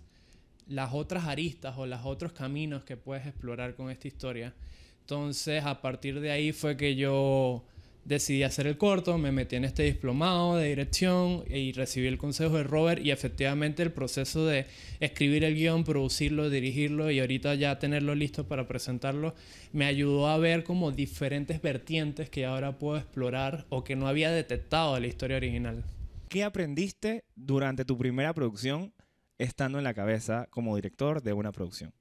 las 0.67 0.91
otras 0.91 1.25
aristas 1.25 1.75
o 1.77 1.85
los 1.85 2.03
otros 2.05 2.31
caminos 2.31 2.83
que 2.85 2.97
puedes 2.97 3.27
explorar 3.27 3.75
con 3.75 3.91
esta 3.91 4.07
historia. 4.07 4.55
Entonces, 5.01 5.63
a 5.65 5.81
partir 5.81 6.19
de 6.19 6.31
ahí 6.31 6.53
fue 6.53 6.75
que 6.75 6.95
yo 6.95 7.65
decidí 8.05 8.43
hacer 8.43 8.67
el 8.67 8.77
corto, 8.77 9.17
me 9.17 9.31
metí 9.31 9.55
en 9.55 9.65
este 9.65 9.83
diplomado 9.83 10.55
de 10.55 10.69
dirección 10.69 11.43
y 11.47 11.71
recibí 11.73 12.07
el 12.07 12.17
consejo 12.17 12.57
de 12.57 12.63
Robert 12.63 13.03
y 13.03 13.11
efectivamente 13.11 13.83
el 13.83 13.91
proceso 13.91 14.45
de 14.45 14.65
escribir 14.99 15.43
el 15.43 15.55
guion, 15.55 15.83
producirlo, 15.83 16.49
dirigirlo 16.49 17.11
y 17.11 17.19
ahorita 17.19 17.55
ya 17.55 17.77
tenerlo 17.79 18.15
listo 18.15 18.47
para 18.47 18.67
presentarlo 18.67 19.35
me 19.71 19.85
ayudó 19.85 20.27
a 20.27 20.37
ver 20.37 20.63
como 20.63 20.91
diferentes 20.91 21.61
vertientes 21.61 22.29
que 22.29 22.45
ahora 22.45 22.79
puedo 22.79 22.97
explorar 22.97 23.65
o 23.69 23.83
que 23.83 23.95
no 23.95 24.07
había 24.07 24.31
detectado 24.31 24.95
de 24.95 25.01
la 25.01 25.07
historia 25.07 25.37
original. 25.37 25.83
¿Qué 26.29 26.43
aprendiste 26.43 27.25
durante 27.35 27.85
tu 27.85 27.97
primera 27.97 28.33
producción 28.33 28.93
estando 29.37 29.77
en 29.77 29.83
la 29.83 29.93
cabeza 29.93 30.47
como 30.49 30.75
director 30.75 31.21
de 31.21 31.33
una 31.33 31.51
producción? 31.51 31.93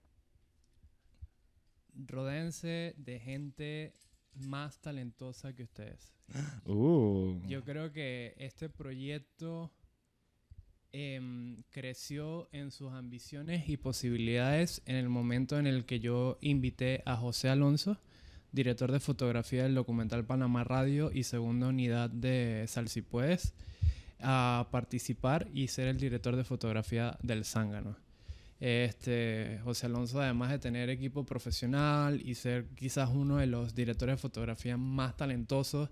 Rodense 1.95 2.95
de 2.97 3.19
gente 3.19 3.93
más 4.41 4.81
talentosa 4.81 5.55
que 5.55 5.65
ustedes. 5.65 6.13
Uh. 6.65 7.41
Yo 7.47 7.65
creo 7.65 7.93
que 7.93 8.35
este 8.39 8.69
proyecto 8.69 9.73
em, 10.93 11.63
creció 11.71 12.49
en 12.53 12.71
sus 12.71 12.93
ambiciones 12.93 13.69
y 13.69 13.77
posibilidades 13.77 14.83
en 14.87 14.97
el 14.97 15.09
momento 15.09 15.59
en 15.59 15.67
el 15.67 15.85
que 15.87 16.01
yo 16.01 16.39
invité 16.41 17.03
a 17.07 17.17
José 17.17 17.49
Alonso, 17.49 17.99
director 18.53 18.93
de 18.93 19.01
fotografía 19.01 19.63
del 19.63 19.75
documental 19.75 20.25
Panamá 20.25 20.65
Radio 20.65 21.11
y 21.13 21.25
segunda 21.25 21.69
unidad 21.69 22.11
de 22.11 22.65
Salsipuedes, 22.69 23.55
a 24.21 24.69
participar 24.71 25.49
y 25.55 25.69
ser 25.69 25.89
el 25.89 25.99
director 25.99 26.37
de 26.37 26.45
fotografía 26.45 27.19
del 27.23 27.45
Zángano. 27.45 27.97
Este, 28.61 29.61
José 29.63 29.87
Alonso, 29.87 30.21
además 30.21 30.51
de 30.51 30.59
tener 30.59 30.91
equipo 30.91 31.25
profesional 31.25 32.21
y 32.25 32.35
ser 32.35 32.67
quizás 32.75 33.11
uno 33.13 33.37
de 33.37 33.47
los 33.47 33.75
directores 33.75 34.17
de 34.17 34.21
fotografía 34.21 34.77
más 34.77 35.17
talentosos, 35.17 35.91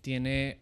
tiene 0.00 0.58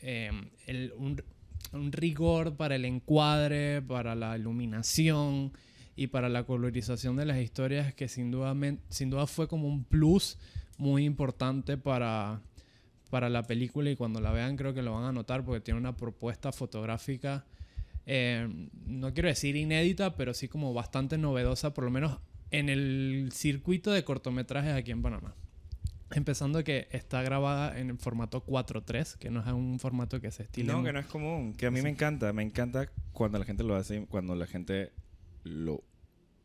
em, 0.00 0.48
un, 0.96 1.92
rigor 1.92 2.56
para 2.56 2.76
el 2.76 2.86
encuadre, 2.86 3.82
para 3.82 4.14
la 4.14 4.38
iluminación 4.38 5.52
y 5.96 6.06
para 6.06 6.30
la 6.30 6.44
colorización 6.44 7.16
de 7.16 7.26
las 7.26 7.38
historias 7.38 7.92
que 7.92 8.08
sin 8.08 8.30
duda, 8.30 8.54
sin 8.88 9.10
duda 9.10 9.26
fue 9.26 9.48
como 9.48 9.68
un 9.68 9.84
plus 9.84 10.38
muy 10.78 11.04
importante 11.04 11.76
para, 11.76 12.40
para 13.10 13.28
la 13.28 13.42
película 13.42 13.90
y 13.90 13.96
cuando 13.96 14.20
la 14.20 14.32
vean 14.32 14.56
creo 14.56 14.72
que 14.72 14.82
lo 14.82 14.94
van 14.94 15.04
a 15.04 15.12
notar 15.12 15.44
porque 15.44 15.60
tiene 15.60 15.80
una 15.80 15.96
propuesta 15.96 16.52
fotográfica 16.52 17.44
eh, 18.06 18.48
no 18.86 19.12
quiero 19.12 19.28
decir 19.28 19.56
inédita, 19.56 20.16
pero 20.16 20.32
sí 20.32 20.48
como 20.48 20.72
bastante 20.72 21.18
novedosa, 21.18 21.74
por 21.74 21.84
lo 21.84 21.90
menos 21.90 22.18
en 22.50 22.68
el 22.68 23.30
circuito 23.32 23.90
de 23.90 24.04
cortometrajes 24.04 24.72
aquí 24.72 24.92
en 24.92 25.02
Panamá. 25.02 25.34
Empezando 26.12 26.62
que 26.62 26.86
está 26.92 27.22
grabada 27.22 27.78
en 27.80 27.90
el 27.90 27.98
formato 27.98 28.46
4.3, 28.46 29.16
que 29.18 29.30
no 29.30 29.40
es 29.40 29.46
un 29.48 29.80
formato 29.80 30.20
que 30.20 30.30
se 30.30 30.44
estila. 30.44 30.72
No, 30.72 30.84
que 30.84 30.92
no 30.92 31.00
es 31.00 31.06
común, 31.06 31.52
que 31.54 31.66
a 31.66 31.70
mí 31.72 31.82
me 31.82 31.90
encanta. 31.90 32.32
Me 32.32 32.44
encanta 32.44 32.88
cuando 33.12 33.40
la 33.40 33.44
gente 33.44 33.64
lo 33.64 33.74
hace, 33.74 34.06
cuando 34.06 34.36
la 34.36 34.46
gente 34.46 34.92
lo... 35.42 35.82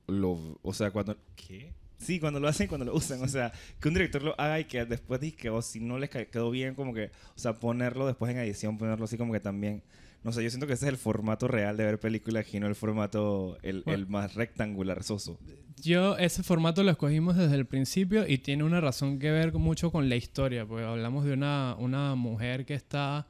lo 0.08 0.60
o 0.64 0.74
sea, 0.74 0.90
cuando... 0.90 1.16
¿Qué? 1.36 1.76
Sí, 2.00 2.20
cuando 2.20 2.40
lo 2.40 2.48
hacen, 2.48 2.68
cuando 2.68 2.86
lo 2.86 2.96
usan. 2.96 3.22
O 3.22 3.28
sea, 3.28 3.54
que 3.80 3.88
un 3.88 3.94
director 3.94 4.24
lo 4.24 4.40
haga 4.42 4.60
y 4.60 4.66
que 4.66 4.84
después 4.86 5.22
diga 5.22 5.38
que 5.38 5.50
o 5.52 5.62
si 5.62 5.80
no 5.80 6.00
les 6.00 6.10
quedó 6.10 6.50
bien, 6.50 6.74
como 6.74 6.96
que, 6.96 7.12
o 7.36 7.40
sea, 7.40 7.54
ponerlo 7.54 8.08
después 8.08 8.32
en 8.32 8.40
edición, 8.40 8.80
ponerlo 8.80 9.06
así 9.06 9.18
como 9.20 9.32
que 9.32 9.40
también 9.40 9.84
no 10.24 10.32
sé, 10.32 10.44
yo 10.44 10.50
siento 10.50 10.68
que 10.68 10.74
ese 10.74 10.86
es 10.86 10.92
el 10.92 10.98
formato 10.98 11.48
real 11.48 11.78
de 11.78 11.86
ver 11.86 12.00
películas 12.00 12.54
y 12.54 12.60
no 12.60 12.68
el 12.68 12.76
formato, 12.76 13.58
el, 13.64 13.84
el 13.88 14.08
más 14.08 14.36
rectangular 14.36 15.04
soso. 15.04 15.40
Yo 15.82 16.18
ese 16.18 16.44
formato 16.44 16.84
lo 16.84 16.92
escogimos 16.92 17.36
desde 17.36 17.56
el 17.56 17.66
principio 17.66 18.28
y 18.28 18.38
tiene 18.38 18.64
una 18.64 18.82
razón 18.82 19.18
que 19.18 19.32
ver 19.32 19.52
mucho 19.54 19.92
con 19.92 20.10
la 20.10 20.16
historia, 20.16 20.66
porque 20.66 20.86
hablamos 20.86 21.26
de 21.26 21.34
una, 21.34 21.76
una 21.80 22.14
mujer 22.16 22.66
que 22.66 22.76
está 22.76 23.28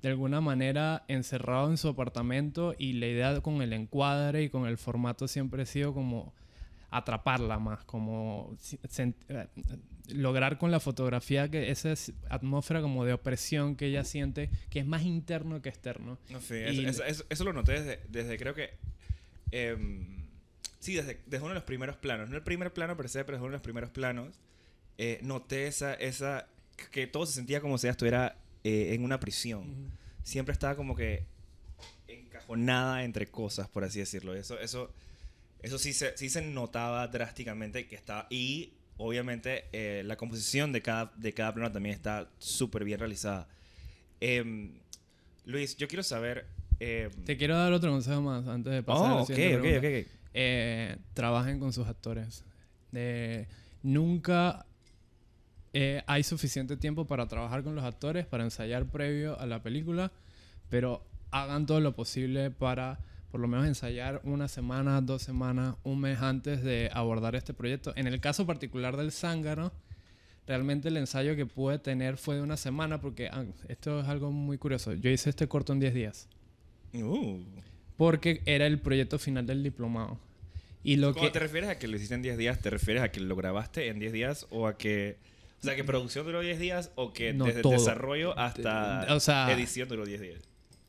de 0.00 0.08
alguna 0.08 0.40
manera 0.40 1.04
encerrada 1.08 1.68
en 1.68 1.76
su 1.76 1.88
apartamento 1.88 2.74
y 2.78 2.94
la 2.94 3.06
idea 3.06 3.40
con 3.42 3.60
el 3.60 3.74
encuadre 3.74 4.42
y 4.42 4.48
con 4.48 4.66
el 4.66 4.78
formato 4.78 5.28
siempre 5.28 5.62
ha 5.64 5.66
sido 5.66 5.92
como 5.92 6.32
atraparla 6.90 7.58
más, 7.58 7.84
como 7.84 8.56
lograr 10.14 10.58
con 10.58 10.70
la 10.70 10.80
fotografía 10.80 11.48
que 11.50 11.70
esa 11.70 11.94
atmósfera 12.28 12.80
como 12.80 13.04
de 13.04 13.12
opresión 13.12 13.76
que 13.76 13.86
ella 13.86 14.04
siente, 14.04 14.50
que 14.70 14.80
es 14.80 14.86
más 14.86 15.02
interno 15.02 15.60
que 15.62 15.68
externo. 15.68 16.18
No 16.30 16.40
sé, 16.40 16.68
eso, 16.68 17.44
lo 17.44 17.52
noté 17.52 17.72
desde, 17.72 18.00
desde 18.08 18.38
creo 18.38 18.54
que... 18.54 18.70
Em, 19.50 20.26
sí, 20.78 20.94
desde, 20.94 21.20
desde, 21.26 21.42
uno 21.44 21.50
de 21.50 21.54
los 21.56 21.64
primeros 21.64 21.96
planos. 21.96 22.30
No 22.30 22.36
el 22.36 22.42
primer 22.42 22.72
plano 22.72 22.96
per 22.96 23.08
se, 23.08 23.24
pero 23.24 23.36
desde 23.36 23.44
uno 23.44 23.52
de 23.52 23.56
los 23.56 23.62
primeros 23.62 23.90
planos. 23.90 24.38
Eh, 24.98 25.18
noté 25.22 25.66
esa, 25.66 25.94
esa... 25.94 26.48
que 26.92 27.06
todo 27.06 27.26
se 27.26 27.34
sentía 27.34 27.60
como 27.60 27.78
si 27.78 27.86
ella 27.86 27.92
estuviera 27.92 28.36
eh, 28.64 28.94
en 28.94 29.04
una 29.04 29.20
prisión. 29.20 29.92
Siempre 30.22 30.52
estaba 30.52 30.76
como 30.76 30.94
que 30.94 31.24
encajonada 32.06 33.04
entre 33.04 33.26
cosas, 33.26 33.68
por 33.68 33.84
así 33.84 33.98
decirlo. 33.98 34.34
Eso, 34.34 34.58
eso, 34.60 34.92
eso 35.62 35.78
sí 35.78 35.92
se, 35.92 36.16
sí 36.16 36.28
se 36.28 36.42
notaba 36.42 37.06
drásticamente 37.08 37.86
que 37.86 37.96
estaba... 37.96 38.26
Y 38.30 38.74
obviamente 39.00 39.64
eh, 39.72 40.02
la 40.04 40.16
composición 40.16 40.72
de 40.72 40.82
cada, 40.82 41.12
de 41.16 41.32
cada 41.32 41.54
plano 41.54 41.72
también 41.72 41.94
está 41.94 42.30
súper 42.38 42.84
bien 42.84 42.98
realizada. 42.98 43.48
Em, 44.20 44.74
Luis, 45.46 45.76
yo 45.76 45.88
quiero 45.88 46.02
saber... 46.02 46.46
Em, 46.78 47.10
Te 47.24 47.36
quiero 47.36 47.56
dar 47.56 47.72
otro 47.72 47.90
consejo 47.90 48.20
más 48.20 48.46
antes 48.46 48.72
de 48.72 48.82
pasar 48.82 49.02
oh, 49.02 49.06
a 49.06 49.14
la 49.16 49.22
okay, 49.22 49.54
okay, 49.54 49.76
okay, 49.78 50.06
eh, 50.34 50.96
trabajen 51.14 51.58
con 51.58 51.72
sus 51.72 51.86
actores. 51.88 52.44
nunca 53.82 54.66
eh, 55.72 56.02
hay 56.06 56.22
suficiente 56.22 56.76
tiempo 56.76 57.06
para 57.06 57.26
trabajar 57.26 57.62
con 57.62 57.74
los 57.74 57.84
actores, 57.84 58.26
para 58.26 58.44
ensayar 58.44 58.86
previo 58.86 59.38
a 59.40 59.46
la 59.46 59.62
película, 59.62 60.12
pero 60.68 61.06
hagan 61.30 61.64
todo 61.64 61.80
lo 61.80 61.94
posible 61.94 62.50
para 62.50 62.98
por 63.30 63.40
lo 63.40 63.48
menos 63.48 63.66
ensayar 63.66 64.20
una 64.24 64.48
semana, 64.48 65.00
dos 65.00 65.22
semanas, 65.22 65.76
un 65.84 66.00
mes 66.00 66.20
antes 66.20 66.62
de 66.62 66.90
abordar 66.92 67.34
este 67.36 67.54
proyecto. 67.54 67.92
En 67.96 68.06
el 68.06 68.20
caso 68.20 68.46
particular 68.46 68.96
del 68.96 69.12
zángano, 69.12 69.72
realmente 70.46 70.88
el 70.88 70.96
ensayo 70.96 71.36
que 71.36 71.46
pude 71.46 71.78
tener 71.78 72.16
fue 72.16 72.36
de 72.36 72.42
una 72.42 72.56
semana 72.56 73.00
porque 73.00 73.28
ah, 73.28 73.44
esto 73.68 74.00
es 74.00 74.08
algo 74.08 74.32
muy 74.32 74.58
curioso. 74.58 74.92
Yo 74.94 75.10
hice 75.10 75.30
este 75.30 75.46
corto 75.46 75.72
en 75.72 75.80
10 75.80 75.94
días. 75.94 76.28
Uh. 76.94 77.38
Porque 77.96 78.42
era 78.46 78.66
el 78.66 78.80
proyecto 78.80 79.18
final 79.18 79.46
del 79.46 79.62
diplomado. 79.62 80.18
Y 80.82 80.96
lo 80.96 81.12
Cuando 81.12 81.30
que... 81.30 81.32
te 81.34 81.38
refieres 81.40 81.70
a 81.70 81.78
que 81.78 81.86
lo 81.86 81.96
hiciste 81.96 82.14
en 82.14 82.22
10 82.22 82.38
días, 82.38 82.58
¿te 82.58 82.70
refieres 82.70 83.02
a 83.02 83.10
que 83.12 83.20
lo 83.20 83.36
grabaste 83.36 83.88
en 83.88 83.98
10 83.98 84.12
días 84.12 84.46
o 84.50 84.66
a 84.66 84.76
que... 84.76 85.18
O 85.60 85.62
sea, 85.62 85.76
que 85.76 85.84
producción 85.84 86.24
duró 86.24 86.40
10 86.40 86.58
días 86.58 86.90
o 86.94 87.12
que 87.12 87.34
No, 87.34 87.44
desde 87.44 87.60
todo. 87.60 87.72
desarrollo 87.74 88.36
hasta 88.38 89.06
O 89.14 89.20
sea- 89.20 89.52
edición 89.52 89.88
duró 89.90 90.06
10 90.06 90.20
días? 90.22 90.40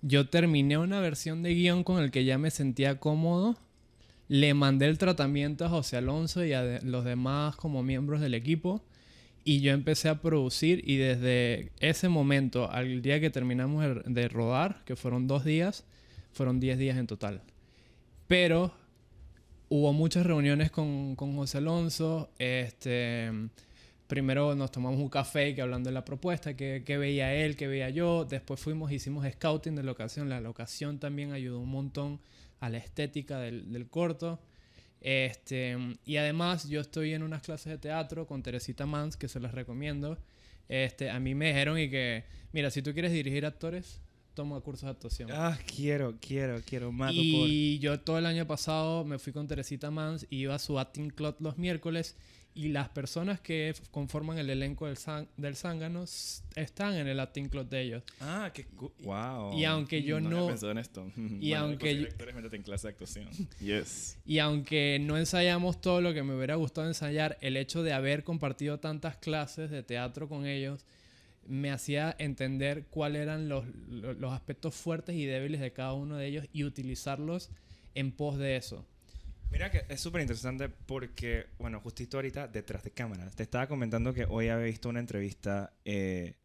Yo 0.01 0.27
terminé 0.29 0.77
una 0.77 0.99
versión 0.99 1.43
de 1.43 1.53
guion 1.53 1.83
con 1.83 2.01
el 2.01 2.11
que 2.11 2.25
ya 2.25 2.37
me 2.37 2.51
sentía 2.51 2.99
cómodo. 2.99 3.57
Le 4.27 4.53
mandé 4.53 4.85
el 4.87 4.97
tratamiento 4.97 5.65
a 5.65 5.69
José 5.69 5.97
Alonso 5.97 6.43
y 6.45 6.53
a 6.53 6.79
los 6.83 7.03
demás 7.05 7.55
como 7.55 7.83
miembros 7.83 8.21
del 8.21 8.33
equipo. 8.33 8.83
Y 9.43 9.61
yo 9.61 9.73
empecé 9.73 10.07
a 10.09 10.21
producir 10.21 10.83
y 10.87 10.97
desde 10.97 11.71
ese 11.79 12.09
momento 12.09 12.71
al 12.71 13.01
día 13.01 13.19
que 13.19 13.29
terminamos 13.29 13.83
de- 13.83 14.01
de 14.05 14.27
rodar, 14.27 14.83
que 14.85 14.95
fueron 14.95 15.27
dos 15.27 15.43
días, 15.43 15.83
fueron 16.31 16.59
10 16.59 16.77
días 16.77 16.97
en 16.97 17.07
total. 17.07 17.41
Pero 18.27 18.71
hubo 19.69 19.93
muchas 19.93 20.25
reuniones 20.25 20.71
con, 20.71 21.15
con 21.15 21.35
José 21.35 21.57
Alonso. 21.57 22.29
Este, 22.39 23.31
primero 24.11 24.55
nos 24.55 24.73
tomamos 24.73 24.99
un 24.99 25.07
café 25.07 25.55
que 25.55 25.61
hablando 25.61 25.89
de 25.89 25.93
la 25.93 26.03
propuesta, 26.03 26.53
que, 26.53 26.83
que 26.85 26.97
veía 26.97 27.33
él, 27.33 27.55
que 27.55 27.67
veía 27.67 27.89
yo. 27.89 28.25
Después 28.25 28.59
fuimos, 28.59 28.91
hicimos 28.91 29.25
scouting 29.25 29.73
de 29.73 29.83
locación. 29.83 30.27
La 30.27 30.41
locación 30.41 30.99
también 30.99 31.31
ayudó 31.31 31.61
un 31.61 31.69
montón 31.69 32.19
a 32.59 32.67
la 32.67 32.77
estética 32.77 33.39
del, 33.39 33.71
del 33.71 33.87
corto. 33.87 34.41
Este, 34.99 35.77
y 36.03 36.17
además 36.17 36.67
yo 36.67 36.81
estoy 36.81 37.13
en 37.13 37.23
unas 37.23 37.41
clases 37.41 37.71
de 37.71 37.77
teatro 37.77 38.27
con 38.27 38.43
Teresita 38.43 38.85
Mans, 38.85 39.15
que 39.15 39.29
se 39.29 39.39
las 39.39 39.53
recomiendo. 39.53 40.17
Este, 40.67 41.09
a 41.09 41.21
mí 41.21 41.33
me 41.33 41.47
dijeron 41.47 41.79
y 41.79 41.89
que, 41.89 42.25
mira, 42.51 42.69
si 42.69 42.81
tú 42.81 42.91
quieres 42.91 43.13
dirigir 43.13 43.45
actores, 43.45 44.01
toma 44.33 44.59
cursos 44.61 44.83
de 44.83 44.91
actuación. 44.91 45.29
Ah, 45.31 45.57
quiero, 45.75 46.15
quiero, 46.19 46.61
quiero. 46.65 46.91
Mato 46.91 47.13
Y 47.13 47.79
yo 47.79 47.99
todo 47.99 48.17
el 48.17 48.25
año 48.25 48.45
pasado 48.47 49.03
me 49.05 49.19
fui 49.19 49.33
con 49.33 49.47
Teresita 49.47 49.91
Mans 49.91 50.25
y 50.29 50.37
iba 50.37 50.55
a 50.55 50.59
su 50.59 50.79
acting 50.79 51.09
club 51.09 51.35
los 51.39 51.57
miércoles 51.57 52.15
y 52.53 52.67
las 52.67 52.89
personas 52.89 53.39
que 53.39 53.73
conforman 53.91 54.37
el 54.37 54.49
elenco 54.49 54.85
del, 54.85 54.97
Zán- 54.97 55.27
del 55.37 55.55
Zángano 55.55 56.03
están 56.55 56.95
en 56.95 57.07
el 57.07 57.19
acting 57.21 57.47
club 57.47 57.69
de 57.69 57.81
ellos. 57.81 58.03
por... 58.03 58.27
Ah, 58.27 58.51
qué... 58.53 58.65
Wow. 59.03 59.57
Y 59.57 59.63
aunque 59.63 60.03
yo 60.03 60.19
no- 60.19 60.47
pensado 60.47 60.71
en 60.73 60.77
esto. 60.79 61.09
y 61.39 61.53
aunque 61.53 62.01
yo- 62.01 62.07
en 62.51 62.63
clase 62.63 62.87
de 62.87 62.91
actuación. 62.91 63.29
Yes. 63.61 64.17
Y 64.25 64.39
aunque 64.39 64.97
no 65.01 65.17
ensayamos 65.17 65.79
todo 65.79 66.01
lo 66.01 66.13
que 66.13 66.23
me 66.23 66.35
hubiera 66.35 66.55
gustado 66.55 66.87
ensayar, 66.87 67.37
el 67.39 67.55
hecho 67.55 67.83
de 67.83 67.93
haber 67.93 68.25
compartido 68.25 68.79
tantas 68.79 69.15
clases 69.15 69.69
de 69.71 69.81
teatro 69.83 70.27
con 70.27 70.45
ellos 70.45 70.85
me 71.47 71.71
hacía 71.71 72.15
entender 72.19 72.85
cuáles 72.89 73.21
eran 73.23 73.49
los, 73.49 73.65
lo- 73.89 74.13
los 74.13 74.33
aspectos 74.33 74.75
fuertes 74.75 75.15
y 75.15 75.25
débiles 75.25 75.59
de 75.61 75.73
cada 75.73 75.93
uno 75.93 76.17
de 76.17 76.27
ellos 76.27 76.45
y 76.53 76.63
utilizarlos 76.63 77.49
en 77.95 78.11
pos 78.11 78.37
de 78.37 78.55
eso. 78.57 78.85
Mira 79.51 79.69
que 79.69 79.83
es 79.89 79.99
súper 79.99 80.21
interesante 80.21 80.69
porque, 80.69 81.47
bueno, 81.59 81.81
justito 81.81 82.17
ahorita 82.17 82.47
detrás 82.47 82.83
de 82.83 82.91
cámaras, 82.91 83.35
te 83.35 83.43
estaba 83.43 83.67
comentando 83.67 84.13
que 84.13 84.25
hoy 84.25 84.47
había 84.47 84.65
visto 84.65 84.87
una 84.87 85.01
entrevista 85.01 85.73
eh, 85.83 86.35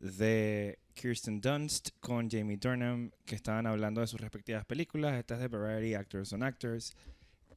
de 0.00 0.78
Kirsten 0.94 1.40
Dunst 1.40 1.90
con 2.00 2.30
Jamie 2.30 2.56
Dornan 2.56 3.12
que 3.26 3.34
estaban 3.34 3.66
hablando 3.66 4.00
de 4.00 4.06
sus 4.06 4.20
respectivas 4.20 4.64
películas, 4.64 5.18
estas 5.18 5.40
de 5.40 5.48
Variety 5.48 5.94
Actors 5.94 6.32
on 6.32 6.42
Actors, 6.42 6.94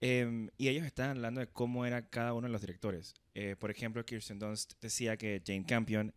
em, 0.02 0.50
y 0.58 0.68
ellos 0.68 0.86
estaban 0.86 1.18
hablando 1.18 1.40
de 1.40 1.48
cómo 1.48 1.86
era 1.86 2.08
cada 2.10 2.34
uno 2.34 2.48
de 2.48 2.52
los 2.52 2.62
directores. 2.62 3.14
Eh, 3.34 3.56
por 3.58 3.72
ejemplo, 3.72 4.04
Kirsten 4.06 4.40
Dunst 4.40 4.74
decía 4.82 5.16
que 5.16 5.42
Jane 5.46 5.64
Campion 5.66 6.14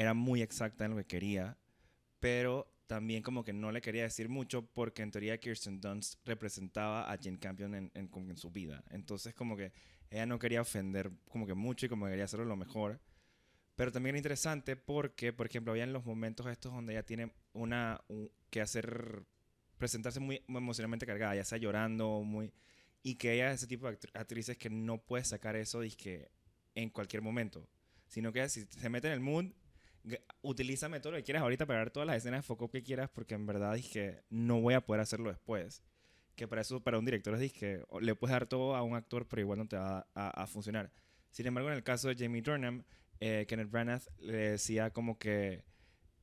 era 0.00 0.14
muy 0.14 0.40
exacta 0.42 0.84
en 0.86 0.92
lo 0.92 0.96
que 0.96 1.04
quería, 1.04 1.58
pero 2.20 2.72
también 2.86 3.22
como 3.22 3.44
que 3.44 3.52
no 3.52 3.70
le 3.70 3.82
quería 3.82 4.04
decir 4.04 4.28
mucho 4.28 4.66
porque 4.72 5.02
en 5.02 5.10
teoría 5.10 5.38
Kirsten 5.38 5.80
Dunst 5.80 6.14
representaba 6.24 7.10
a 7.12 7.18
Jane 7.22 7.38
Campion 7.38 7.74
en, 7.74 7.90
en, 7.94 8.10
en 8.14 8.36
su 8.36 8.50
vida. 8.50 8.82
Entonces 8.90 9.34
como 9.34 9.56
que 9.56 9.72
ella 10.10 10.26
no 10.26 10.38
quería 10.38 10.62
ofender 10.62 11.12
como 11.28 11.46
que 11.46 11.54
mucho 11.54 11.86
y 11.86 11.88
como 11.90 12.06
que 12.06 12.12
quería 12.12 12.24
hacerlo 12.24 12.46
lo 12.46 12.56
mejor. 12.56 13.00
Pero 13.76 13.92
también 13.92 14.14
era 14.14 14.18
interesante 14.18 14.76
porque, 14.76 15.32
por 15.32 15.46
ejemplo, 15.46 15.72
había 15.72 15.84
en 15.84 15.92
los 15.92 16.04
momentos 16.06 16.46
estos 16.46 16.72
donde 16.72 16.94
ella 16.94 17.04
tiene 17.04 17.32
una 17.52 18.00
un- 18.08 18.30
que 18.50 18.60
hacer, 18.62 19.24
presentarse 19.78 20.20
muy, 20.20 20.42
emocionalmente 20.48 21.06
cargada, 21.06 21.34
ya 21.36 21.44
sea 21.44 21.58
llorando, 21.58 22.22
muy... 22.22 22.52
Y 23.02 23.16
que 23.16 23.34
ella 23.34 23.50
es 23.50 23.56
ese 23.60 23.66
tipo 23.66 23.86
de 23.86 23.98
actri- 23.98 24.10
actrices 24.14 24.56
que 24.58 24.70
no 24.70 24.98
puede 24.98 25.24
sacar 25.24 25.56
eso 25.56 25.80
dizque, 25.80 26.30
en 26.74 26.90
cualquier 26.90 27.22
momento. 27.22 27.68
Sino 28.08 28.32
que 28.32 28.48
si 28.48 28.66
se 28.66 28.88
mete 28.90 29.06
en 29.08 29.14
el 29.14 29.20
mood, 29.20 29.46
utilízame 30.42 31.00
todo 31.00 31.12
lo 31.12 31.18
que 31.18 31.24
quieras 31.24 31.42
ahorita 31.42 31.66
para 31.66 31.80
ver 31.80 31.90
todas 31.90 32.06
las 32.06 32.16
escenas 32.16 32.38
de 32.38 32.42
foco 32.42 32.70
que 32.70 32.82
quieras 32.82 33.10
porque 33.10 33.34
en 33.34 33.46
verdad 33.46 33.76
es 33.76 33.88
que 33.88 34.22
no 34.30 34.60
voy 34.60 34.74
a 34.74 34.80
poder 34.80 35.00
hacerlo 35.00 35.30
después. 35.30 35.82
Que 36.36 36.48
para 36.48 36.62
eso, 36.62 36.82
para 36.82 36.98
un 36.98 37.04
director 37.04 37.34
es 37.42 37.52
que 37.52 37.84
le 38.00 38.14
puedes 38.14 38.32
dar 38.32 38.46
todo 38.46 38.74
a 38.74 38.82
un 38.82 38.94
actor 38.94 39.26
pero 39.28 39.40
igual 39.42 39.58
no 39.58 39.68
te 39.68 39.76
va 39.76 40.06
a, 40.14 40.42
a 40.42 40.46
funcionar. 40.46 40.90
Sin 41.30 41.46
embargo, 41.46 41.70
en 41.70 41.76
el 41.76 41.82
caso 41.82 42.08
de 42.08 42.16
Jamie 42.16 42.42
Dornan, 42.42 42.84
eh, 43.20 43.44
Kenneth 43.46 43.70
Branagh 43.70 44.02
le 44.18 44.50
decía 44.52 44.90
como 44.90 45.18
que, 45.18 45.64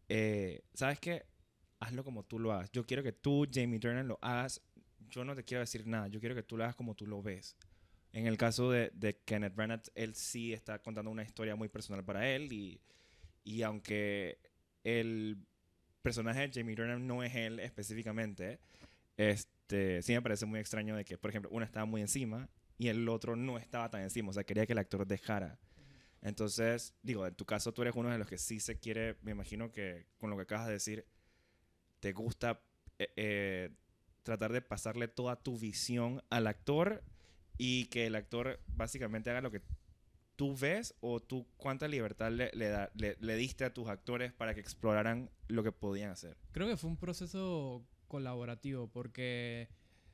eh, 0.10 0.62
¿sabes 0.74 1.00
qué? 1.00 1.26
Hazlo 1.80 2.04
como 2.04 2.24
tú 2.24 2.40
lo 2.40 2.52
hagas. 2.52 2.72
Yo 2.72 2.86
quiero 2.86 3.04
que 3.04 3.14
tú, 3.14 3.48
Jamie 3.52 3.80
Dornan, 3.80 4.08
lo 4.08 4.18
hagas. 4.22 4.62
Yo 5.10 5.24
no 5.24 5.36
te 5.36 5.44
quiero 5.44 5.62
decir 5.62 5.86
nada. 5.86 6.08
Yo 6.08 6.20
quiero 6.20 6.36
que 6.36 6.44
tú 6.44 6.58
lo 6.58 6.64
hagas 6.64 6.76
como 6.76 6.96
tú 6.96 7.06
lo 7.06 7.22
ves. 7.22 7.56
En 8.12 8.26
el 8.26 8.38
caso 8.38 8.72
de, 8.72 8.90
de 8.94 9.20
Kenneth 9.26 9.56
Branagh, 9.56 9.84
él 9.94 10.16
sí 10.16 10.54
está 10.54 10.82
contando 10.82 11.12
una 11.12 11.24
historia 11.24 11.56
muy 11.56 11.70
personal 11.70 12.04
para 12.04 12.28
él 12.28 12.52
y, 12.52 12.82
y 13.48 13.64
aunque 13.64 14.40
el 14.84 15.38
personaje 16.02 16.42
de 16.42 16.52
Jamie 16.54 16.76
Dornan 16.76 17.08
no 17.08 17.24
es 17.24 17.34
él 17.34 17.62
específicamente, 17.62 18.60
este, 19.16 20.02
sí 20.02 20.12
me 20.12 20.22
parece 20.22 20.46
muy 20.46 20.60
extraño 20.60 20.98
de 20.98 21.06
que, 21.06 21.18
por 21.18 21.30
ejemplo, 21.30 21.50
uno 21.54 21.64
estaba 21.64 21.86
muy 21.86 22.02
encima 22.02 22.50
y 22.78 22.90
el 22.90 23.08
otro 23.08 23.38
no 23.38 23.58
estaba 23.58 23.90
tan 23.90 24.02
encima. 24.02 24.32
O 24.32 24.34
sea, 24.34 24.44
quería 24.44 24.66
que 24.66 24.74
el 24.74 24.80
actor 24.80 25.08
dejara. 25.08 25.60
Entonces, 26.22 26.94
digo, 27.04 27.26
en 27.26 27.36
tu 27.36 27.46
caso 27.46 27.74
tú 27.74 27.84
eres 27.84 27.96
uno 27.96 28.10
de 28.10 28.18
los 28.18 28.28
que 28.28 28.38
sí 28.38 28.60
se 28.60 28.80
quiere, 28.80 29.16
me 29.22 29.32
imagino 29.32 29.72
que 29.72 30.08
con 30.18 30.30
lo 30.30 30.36
que 30.36 30.44
acabas 30.44 30.68
de 30.68 30.74
decir, 30.74 31.06
te 32.02 32.12
gusta 32.12 32.62
eh, 33.00 33.14
eh, 33.16 33.70
tratar 34.24 34.52
de 34.52 34.62
pasarle 34.62 35.08
toda 35.08 35.38
tu 35.38 35.58
visión 35.58 36.22
al 36.30 36.48
actor 36.48 37.02
y 37.58 37.86
que 37.86 38.08
el 38.08 38.16
actor 38.16 38.60
básicamente 38.68 39.30
haga 39.30 39.40
lo 39.40 39.52
que 39.52 39.62
tú 40.38 40.56
ves 40.56 40.96
o 41.02 41.20
tú 41.20 41.46
cuánta 41.58 41.90
libertad 41.90 42.32
le, 42.32 42.50
le, 42.54 42.70
da- 42.70 42.90
le- 42.96 43.18
le 43.20 43.36
diste 43.36 43.66
a 43.66 43.74
tus 43.74 43.90
actores 43.90 44.32
para 44.32 44.54
que 44.54 44.62
exploraran 44.62 45.30
lo 45.50 45.64
que 45.64 45.74
podían 45.74 46.12
hacer. 46.12 46.38
Creo 46.54 46.68
que 46.68 46.78
fue 46.78 46.90
un 46.90 46.98
proceso 46.98 47.84
colaborativo 48.08 48.88
porque 48.88 49.68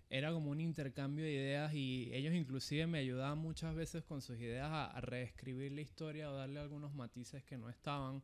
era 0.10 0.32
como 0.32 0.50
un 0.52 0.60
intercambio 0.60 1.24
de 1.26 1.32
ideas 1.34 1.74
y 1.74 2.10
ellos 2.14 2.34
inclusive 2.34 2.88
me 2.88 3.00
ayudaban 3.00 3.38
muchas 3.38 3.76
veces 3.76 4.04
con 4.04 4.22
sus 4.22 4.38
ideas 4.40 4.70
a, 4.72 4.86
a 4.86 5.02
reescribir 5.02 5.72
la 5.72 5.82
historia 5.82 6.32
o 6.32 6.36
darle 6.36 6.60
algunos 6.60 6.94
matices 6.94 7.44
que 7.44 7.58
no 7.58 7.70
estaban. 7.70 8.24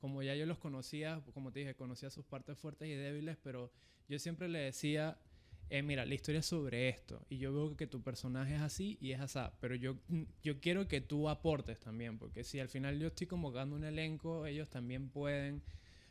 Como 0.00 0.22
ya 0.22 0.34
yo 0.34 0.46
los 0.46 0.58
conocía, 0.58 1.22
como 1.34 1.52
te 1.52 1.60
dije, 1.60 1.74
conocía 1.74 2.10
sus 2.10 2.24
partes 2.24 2.58
fuertes 2.58 2.88
y 2.88 2.92
débiles, 2.94 3.36
pero 3.42 3.70
yo 4.08 4.18
siempre 4.18 4.48
le 4.48 4.58
decía, 4.58 5.18
eh, 5.72 5.82
mira, 5.82 6.04
la 6.04 6.14
historia 6.14 6.40
es 6.40 6.46
sobre 6.46 6.90
esto 6.90 7.24
y 7.30 7.38
yo 7.38 7.50
veo 7.50 7.76
que 7.78 7.86
tu 7.86 8.02
personaje 8.02 8.56
es 8.56 8.60
así 8.60 8.98
y 9.00 9.12
es 9.12 9.20
así, 9.20 9.38
pero 9.58 9.74
yo, 9.74 9.96
yo 10.42 10.60
quiero 10.60 10.86
que 10.86 11.00
tú 11.00 11.30
aportes 11.30 11.80
también, 11.80 12.18
porque 12.18 12.44
si 12.44 12.60
al 12.60 12.68
final 12.68 12.98
yo 12.98 13.06
estoy 13.06 13.26
convocando 13.26 13.74
un 13.74 13.84
elenco, 13.84 14.44
ellos 14.44 14.68
también 14.68 15.08
pueden 15.08 15.62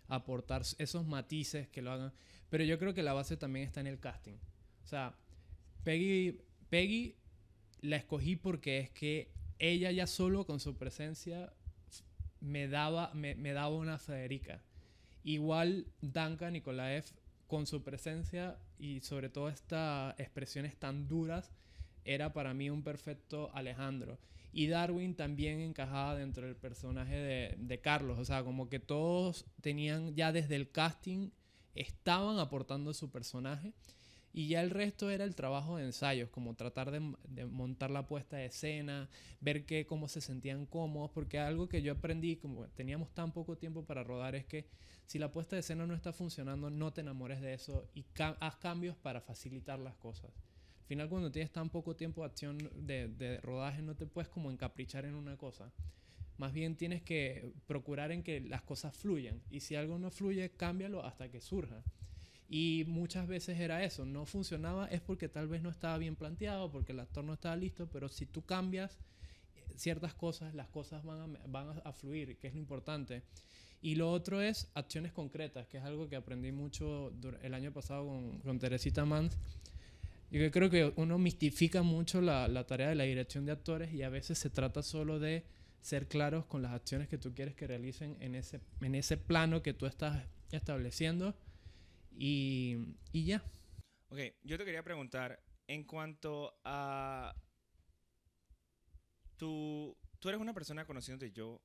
aportar 0.07 0.63
esos 0.79 1.05
matices 1.05 1.67
que 1.67 1.83
lo 1.83 1.91
hagan. 1.91 2.11
Pero 2.49 2.63
yo 2.63 2.79
creo 2.79 2.95
que 2.95 3.03
la 3.03 3.13
base 3.13 3.37
también 3.37 3.67
está 3.67 3.81
en 3.81 3.85
el 3.85 3.99
casting. 3.99 4.33
O 4.83 4.87
sea, 4.87 5.15
Peggy, 5.83 6.39
Peggy 6.71 7.13
la 7.81 7.97
escogí 7.97 8.37
porque 8.37 8.79
es 8.79 8.89
que 8.89 9.29
ella 9.59 9.91
ya 9.91 10.07
solo 10.07 10.43
con 10.47 10.59
su 10.59 10.75
presencia 10.75 11.53
me 12.39 12.67
daba, 12.67 13.13
me, 13.13 13.35
me 13.35 13.53
daba 13.53 13.75
una 13.75 13.99
Federica. 13.99 14.63
Igual 15.23 15.85
Duncan 16.01 16.53
Nikolaev 16.53 17.05
con 17.45 17.67
su 17.67 17.83
presencia 17.83 18.57
y 18.81 18.99
sobre 19.01 19.29
todo 19.29 19.47
estas 19.47 20.19
expresiones 20.19 20.75
tan 20.75 21.07
duras 21.07 21.51
era 22.03 22.33
para 22.33 22.55
mí 22.55 22.71
un 22.71 22.83
perfecto 22.83 23.51
Alejandro. 23.53 24.17
Y 24.51 24.67
Darwin 24.67 25.15
también 25.15 25.59
encajaba 25.61 26.15
dentro 26.15 26.47
del 26.47 26.55
personaje 26.55 27.55
de, 27.57 27.79
Carlos. 27.79 28.17
O 28.17 28.25
sea, 28.25 28.43
como 28.43 28.69
que 28.69 28.79
todos 28.79 29.45
tenían 29.61 30.15
ya 30.15 30.31
desde 30.31 30.55
el 30.55 30.71
casting, 30.71 31.29
estaban 31.75 32.39
aportando 32.39 32.93
su 32.93 33.11
personaje. 33.11 33.73
Y 34.33 34.47
ya 34.47 34.61
el 34.61 34.69
resto 34.69 35.09
era 35.09 35.25
el 35.25 35.35
trabajo 35.35 35.77
de 35.77 35.85
ensayos, 35.85 36.29
como 36.29 36.55
tratar 36.55 36.91
de, 36.91 37.45
montar 37.45 37.91
la 37.91 38.07
puesta 38.07 38.37
de 38.37 38.45
escena, 38.45 39.09
ver 39.41 39.65
que, 39.65 39.85
cómo 39.85 40.07
se 40.07 40.21
sentían 40.21 40.65
cómodos, 40.65 41.11
porque 41.11 41.39
algo 41.39 41.67
que 41.67 41.81
yo 41.81 41.93
aprendí, 41.93 42.37
como 42.37 42.67
teníamos 42.69 43.13
tan 43.13 43.33
poco 43.33 43.57
tiempo 43.57 43.83
para 43.83 44.03
rodar, 44.03 44.35
es 44.35 44.45
que 44.45 44.65
si 45.05 45.19
la 45.19 45.33
puesta 45.33 45.55
de 45.55 45.59
escena 45.59 45.85
no 45.85 45.93
está 45.93 46.13
funcionando, 46.13 46.69
no 46.69 46.93
te 46.93 47.01
enamores 47.01 47.41
de 47.41 47.53
eso 47.53 47.89
y 47.93 48.05
haz 48.39 48.55
cambios 48.57 48.95
para 48.95 49.19
facilitar 49.19 49.79
las 49.79 49.95
cosas. 49.95 50.29
Al 50.29 50.87
final, 50.87 51.09
cuando 51.09 51.31
tienes 51.31 51.51
tan 51.51 51.69
poco 51.69 51.95
tiempo 51.95 52.21
de 52.21 52.27
acción 52.27 52.57
de 52.75 53.39
rodaje, 53.43 53.81
no 53.81 53.95
te 53.95 54.05
puedes 54.05 54.29
como 54.29 54.51
encaprichar 54.51 55.05
en 55.05 55.15
una 55.15 55.37
cosa. 55.37 55.71
Más 56.41 56.53
bien 56.53 56.75
tienes 56.75 57.03
que 57.03 57.53
procurar 57.67 58.11
en 58.11 58.23
que 58.23 58.41
las 58.41 58.63
cosas 58.63 58.95
fluyan. 58.97 59.43
Y 59.51 59.59
si 59.59 59.75
algo 59.75 59.99
no 59.99 60.09
fluye, 60.09 60.49
cámbialo 60.49 61.05
hasta 61.05 61.29
que 61.29 61.39
surja. 61.39 61.83
Y 62.53 62.83
muchas 62.85 63.29
veces 63.29 63.57
era 63.61 63.81
eso, 63.81 64.05
no 64.05 64.25
funcionaba 64.25 64.85
es 64.87 64.99
porque 64.99 65.29
tal 65.29 65.47
vez 65.47 65.61
no 65.61 65.69
estaba 65.69 65.97
bien 65.97 66.17
planteado, 66.17 66.69
porque 66.69 66.91
el 66.91 66.99
actor 66.99 67.23
no 67.23 67.31
estaba 67.31 67.55
listo, 67.55 67.87
pero 67.87 68.09
si 68.09 68.25
tú 68.25 68.41
cambias 68.41 68.97
eh, 69.55 69.73
ciertas 69.77 70.13
cosas, 70.13 70.53
las 70.53 70.67
cosas 70.67 71.01
van 71.05 71.37
a, 71.37 71.39
van 71.47 71.81
a, 71.85 71.93
fluir, 71.93 72.37
que 72.39 72.47
es 72.47 72.53
lo 72.53 72.59
importante. 72.59 73.23
Y 73.81 73.95
lo 73.95 74.11
otro 74.11 74.41
es 74.41 74.67
acciones 74.73 75.13
concretas, 75.13 75.65
que 75.67 75.77
es 75.77 75.83
algo 75.85 76.09
que 76.09 76.17
aprendí 76.17 76.51
mucho 76.51 77.13
el 77.41 77.53
año 77.53 77.71
pasado 77.71 78.05
con, 78.05 78.39
con 78.39 78.59
Teresita 78.59 79.05
Mans. 79.05 79.37
Yo 80.29 80.51
creo 80.51 80.69
que 80.69 80.91
uno 80.97 81.17
mistifica 81.17 81.83
mucho 81.83 82.19
la, 82.19 82.49
la 82.49 82.67
tarea 82.67 82.89
de 82.89 82.95
la 82.95 83.05
dirección 83.05 83.45
de 83.45 83.53
actores 83.53 83.93
y 83.93 84.03
a 84.03 84.09
veces 84.09 84.37
se 84.37 84.49
trata 84.49 84.83
solo 84.83 85.19
de 85.19 85.45
ser 85.79 86.09
claros 86.09 86.45
con 86.47 86.61
las 86.61 86.73
acciones 86.73 87.07
que 87.07 87.17
tú 87.17 87.33
quieres 87.33 87.55
que 87.55 87.65
realicen 87.65 88.17
en 88.19 88.35
ese, 88.35 88.59
en 88.81 88.95
ese 88.95 89.15
plano 89.15 89.61
que 89.61 89.73
tú 89.73 89.85
estás 89.85 90.21
estableciendo 90.51 91.33
y, 92.11 92.77
y 93.11 93.25
ya. 93.25 93.43
Ok, 94.09 94.19
yo 94.43 94.57
te 94.57 94.65
quería 94.65 94.83
preguntar 94.83 95.41
en 95.67 95.83
cuanto 95.83 96.59
a. 96.65 97.33
Tú, 99.37 99.97
tú 100.19 100.29
eres 100.29 100.41
una 100.41 100.53
persona 100.53 100.85
conociéndote 100.85 101.31
yo. 101.31 101.61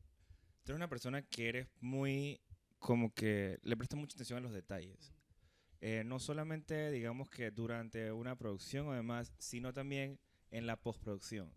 Tú 0.63 0.73
eres 0.73 0.77
una 0.77 0.89
persona 0.89 1.23
que 1.23 1.49
eres 1.49 1.69
muy. 1.81 2.41
Como 2.79 3.13
que 3.13 3.59
le 3.63 3.77
prestas 3.77 3.99
mucha 3.99 4.15
atención 4.15 4.39
a 4.39 4.43
los 4.43 4.53
detalles. 4.53 5.13
Eh, 5.81 6.05
no 6.05 6.19
solamente, 6.19 6.91
digamos 6.91 7.29
que 7.31 7.51
durante 7.51 8.13
una 8.13 8.37
producción 8.37 8.87
o 8.89 8.93
demás, 8.93 9.33
sino 9.39 9.73
también 9.73 10.21
en 10.51 10.67
la 10.67 10.81
postproducción. 10.81 11.53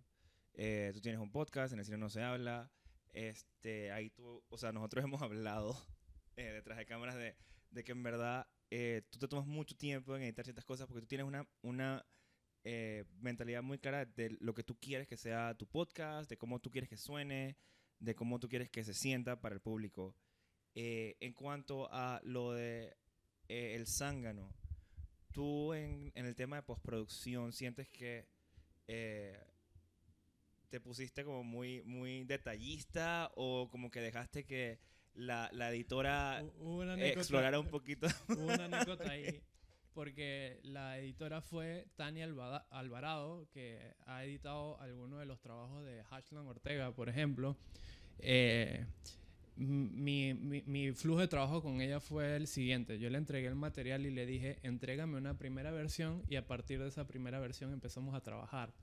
Eh, 0.53 0.91
tú 0.93 1.01
tienes 1.01 1.21
un 1.21 1.31
podcast, 1.31 1.73
en 1.73 1.79
el 1.79 1.85
cine 1.85 1.97
no 1.97 2.09
se 2.09 2.23
habla. 2.23 2.71
Este, 3.13 3.91
ahí 3.91 4.09
tú, 4.09 4.43
o 4.49 4.57
sea, 4.57 4.71
nosotros 4.71 5.03
hemos 5.05 5.21
hablado 5.21 5.77
eh, 6.35 6.51
detrás 6.51 6.77
de 6.77 6.85
cámaras 6.85 7.15
de, 7.15 7.35
de 7.71 7.83
que 7.83 7.91
en 7.91 8.03
verdad 8.03 8.47
eh, 8.71 9.03
tú 9.09 9.19
te 9.19 9.27
tomas 9.27 9.45
mucho 9.47 9.75
tiempo 9.75 10.15
en 10.15 10.23
editar 10.23 10.45
ciertas 10.45 10.65
cosas 10.65 10.87
porque 10.87 11.01
tú 11.01 11.07
tienes 11.07 11.27
una, 11.27 11.47
una 11.61 12.05
eh, 12.63 13.05
mentalidad 13.19 13.63
muy 13.63 13.79
clara 13.79 14.05
de 14.05 14.37
lo 14.39 14.53
que 14.53 14.63
tú 14.63 14.77
quieres 14.79 15.07
que 15.07 15.17
sea 15.17 15.55
tu 15.57 15.65
podcast, 15.67 16.29
de 16.29 16.37
cómo 16.37 16.59
tú 16.59 16.69
quieres 16.69 16.89
que 16.89 16.97
suene, 16.97 17.57
de 17.99 18.15
cómo 18.15 18.39
tú 18.39 18.49
quieres 18.49 18.69
que 18.69 18.83
se 18.83 18.93
sienta 18.93 19.39
para 19.41 19.55
el 19.55 19.61
público. 19.61 20.15
Eh, 20.75 21.17
en 21.19 21.33
cuanto 21.33 21.89
a 21.91 22.21
lo 22.23 22.53
de 22.53 22.95
eh, 23.47 23.75
el 23.75 23.87
zángano, 23.87 24.53
tú 25.31 25.73
en, 25.73 26.11
en 26.15 26.25
el 26.25 26.35
tema 26.35 26.57
de 26.57 26.63
postproducción 26.63 27.51
sientes 27.51 27.89
que 27.89 28.27
eh, 28.87 29.37
te 30.69 30.79
pusiste 30.79 31.23
como 31.23 31.43
muy, 31.43 31.81
muy 31.83 32.23
detallista 32.23 33.31
o 33.35 33.69
como 33.69 33.89
que 33.89 34.01
dejaste 34.01 34.45
que 34.45 34.79
la, 35.19 35.49
la 35.53 35.69
editora 35.71 36.43
una 36.59 36.93
anécdota- 36.93 37.19
explorara 37.19 37.59
un 37.59 37.67
poquito. 37.67 38.07
Hubo 38.29 38.45
una 38.45 38.65
anécdota 38.65 39.09
ahí, 39.11 39.41
porque 39.93 40.59
la 40.63 40.97
editora 40.97 41.41
fue 41.41 41.87
Tania 41.95 42.25
Alvarado, 42.69 43.47
que 43.51 43.93
ha 44.05 44.23
editado 44.23 44.79
algunos 44.81 45.19
de 45.19 45.25
los 45.25 45.39
trabajos 45.41 45.83
de 45.85 46.03
Hashland 46.03 46.47
Ortega, 46.47 46.91
por 46.93 47.09
ejemplo. 47.09 47.57
Eh, 48.19 48.85
mi, 49.55 50.33
mi- 50.33 50.63
mi 50.65 50.91
flujo 50.93 51.19
de 51.19 51.27
trabajo 51.27 51.61
con 51.61 51.81
ella 51.81 51.99
fue 51.99 52.35
el 52.37 52.47
siguiente. 52.47 52.97
Yo 52.97 53.09
le 53.09 53.17
entregué 53.17 53.47
el 53.47 53.55
material 53.55 54.05
y 54.05 54.11
le 54.11 54.25
dije, 54.25 54.57
entrégame 54.63 55.17
una 55.17 55.37
primera 55.37 55.71
versión 55.71 56.23
y 56.29 56.37
a 56.37 56.47
partir 56.47 56.79
de 56.79 56.87
esa 56.87 57.05
primera 57.07 57.39
versión 57.39 57.73
empezamos 57.73 58.15
a 58.15 58.21
trabajar. 58.21 58.73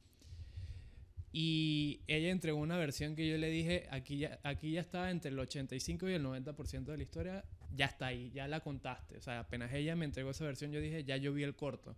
Y 1.38 2.01
ella 2.07 2.31
entregó 2.31 2.57
una 2.59 2.79
versión 2.79 3.14
que 3.14 3.29
yo 3.29 3.37
le 3.37 3.51
dije, 3.51 3.87
aquí 3.90 4.16
ya, 4.16 4.40
aquí 4.42 4.70
ya 4.72 4.81
está 4.81 5.11
entre 5.11 5.31
el 5.31 5.38
85 5.38 6.09
y 6.09 6.14
el 6.14 6.25
90% 6.25 6.85
de 6.92 6.96
la 6.96 7.03
historia, 7.03 7.44
ya 7.75 7.85
está 7.85 8.07
ahí, 8.07 8.31
ya 8.31 8.49
la 8.49 8.61
contaste. 8.61 9.18
O 9.18 9.20
sea, 9.20 9.40
apenas 9.40 9.70
ella 9.75 9.94
me 9.96 10.07
entregó 10.07 10.31
esa 10.31 10.46
versión, 10.46 10.72
yo 10.72 10.81
dije, 10.81 11.05
ya 11.05 11.18
yo 11.18 11.35
vi 11.35 11.42
el 11.42 11.55
corto. 11.55 11.94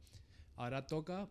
Ahora 0.57 0.89
toca 0.89 1.29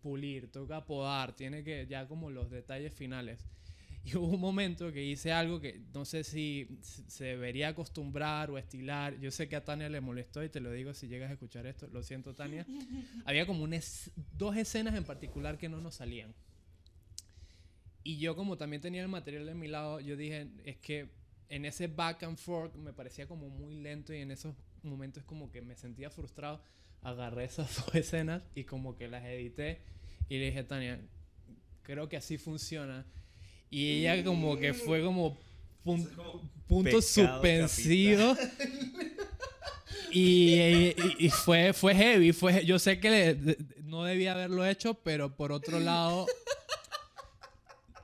pulir, 0.00 0.46
toca 0.52 0.86
podar, 0.86 1.34
tiene 1.34 1.64
que 1.64 1.88
ya 1.88 2.06
como 2.06 2.30
los 2.30 2.50
detalles 2.50 2.94
finales. 2.94 3.44
Y 4.04 4.16
hubo 4.16 4.28
un 4.28 4.40
momento 4.40 4.90
que 4.92 5.04
hice 5.04 5.30
algo 5.30 5.60
que 5.60 5.82
no 5.92 6.06
sé 6.06 6.24
si 6.24 6.68
se 6.82 7.24
debería 7.24 7.68
acostumbrar 7.68 8.50
o 8.50 8.56
estilar. 8.58 9.18
Yo 9.20 9.30
sé 9.30 9.46
que 9.46 9.56
a 9.56 9.62
Tania 9.64 9.90
le 9.90 10.00
molestó 10.00 10.42
y 10.42 10.48
te 10.48 10.58
lo 10.60 10.72
digo 10.72 10.94
si 10.94 11.06
llegas 11.08 11.28
a 11.28 11.34
escuchar 11.34 11.66
esto. 11.66 11.86
Lo 11.88 12.02
siento, 12.02 12.32
Tania. 12.34 12.64
Había 13.26 13.44
como 13.44 13.62
una 13.62 13.76
es- 13.76 14.10
dos 14.38 14.56
escenas 14.56 14.94
en 14.94 15.04
particular 15.04 15.58
que 15.58 15.68
no 15.68 15.82
nos 15.82 15.96
salían. 15.96 16.32
Y 18.02 18.18
yo 18.18 18.34
como 18.36 18.56
también 18.56 18.80
tenía 18.82 19.02
el 19.02 19.08
material 19.08 19.46
de 19.46 19.54
mi 19.54 19.68
lado, 19.68 20.00
yo 20.00 20.16
dije, 20.16 20.48
es 20.64 20.76
que 20.78 21.08
en 21.48 21.64
ese 21.64 21.86
back 21.88 22.22
and 22.22 22.38
forth 22.38 22.74
me 22.76 22.92
parecía 22.92 23.26
como 23.26 23.48
muy 23.48 23.74
lento 23.76 24.14
y 24.14 24.18
en 24.18 24.30
esos 24.30 24.54
momentos 24.82 25.22
como 25.24 25.50
que 25.50 25.60
me 25.60 25.76
sentía 25.76 26.10
frustrado. 26.10 26.62
Agarré 27.02 27.44
esas 27.44 27.74
dos 27.86 27.94
escenas 27.94 28.42
y 28.54 28.64
como 28.64 28.96
que 28.96 29.08
las 29.08 29.24
edité 29.24 29.80
y 30.28 30.38
le 30.38 30.46
dije, 30.46 30.62
Tania, 30.64 31.00
creo 31.82 32.08
que 32.08 32.16
así 32.16 32.38
funciona. 32.38 33.04
Y 33.68 33.98
ella 34.06 34.24
como 34.24 34.56
que 34.58 34.72
fue 34.74 35.02
como 35.02 35.38
pun- 35.84 36.08
como 36.14 36.40
punto 36.66 37.02
suspensivo. 37.02 38.36
Y, 40.12 40.54
y- 40.54 40.94
y 41.18 41.30
fue, 41.30 41.72
fue 41.72 41.94
heavy. 41.94 42.32
Fue, 42.32 42.64
yo 42.64 42.78
sé 42.78 42.98
que 42.98 43.10
le- 43.10 43.56
no 43.84 44.04
debía 44.04 44.32
haberlo 44.32 44.66
hecho, 44.66 44.94
pero 44.94 45.36
por 45.36 45.52
otro 45.52 45.78
lado 45.78 46.26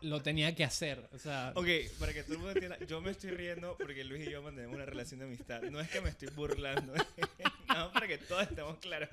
lo 0.02 0.22
tenía 0.22 0.54
que 0.54 0.64
hacer. 0.64 1.08
O 1.12 1.18
sea, 1.18 1.52
Ok, 1.54 1.66
para 1.98 2.12
que 2.12 2.22
todo 2.22 2.32
el 2.34 2.38
mundo 2.38 2.52
entienda, 2.52 2.78
yo 2.86 3.00
me 3.00 3.10
estoy 3.10 3.30
riendo 3.30 3.76
porque 3.76 4.04
Luis 4.04 4.26
y 4.26 4.30
yo 4.30 4.42
mantenemos 4.42 4.74
una 4.76 4.86
relación 4.86 5.20
de 5.20 5.26
amistad. 5.26 5.62
No 5.62 5.80
es 5.80 5.88
que 5.90 6.00
me 6.00 6.08
estoy 6.10 6.28
burlando, 6.34 6.92
no, 7.68 7.92
para 7.92 8.06
que 8.06 8.18
todos 8.18 8.42
estemos 8.42 8.78
claros. 8.78 9.08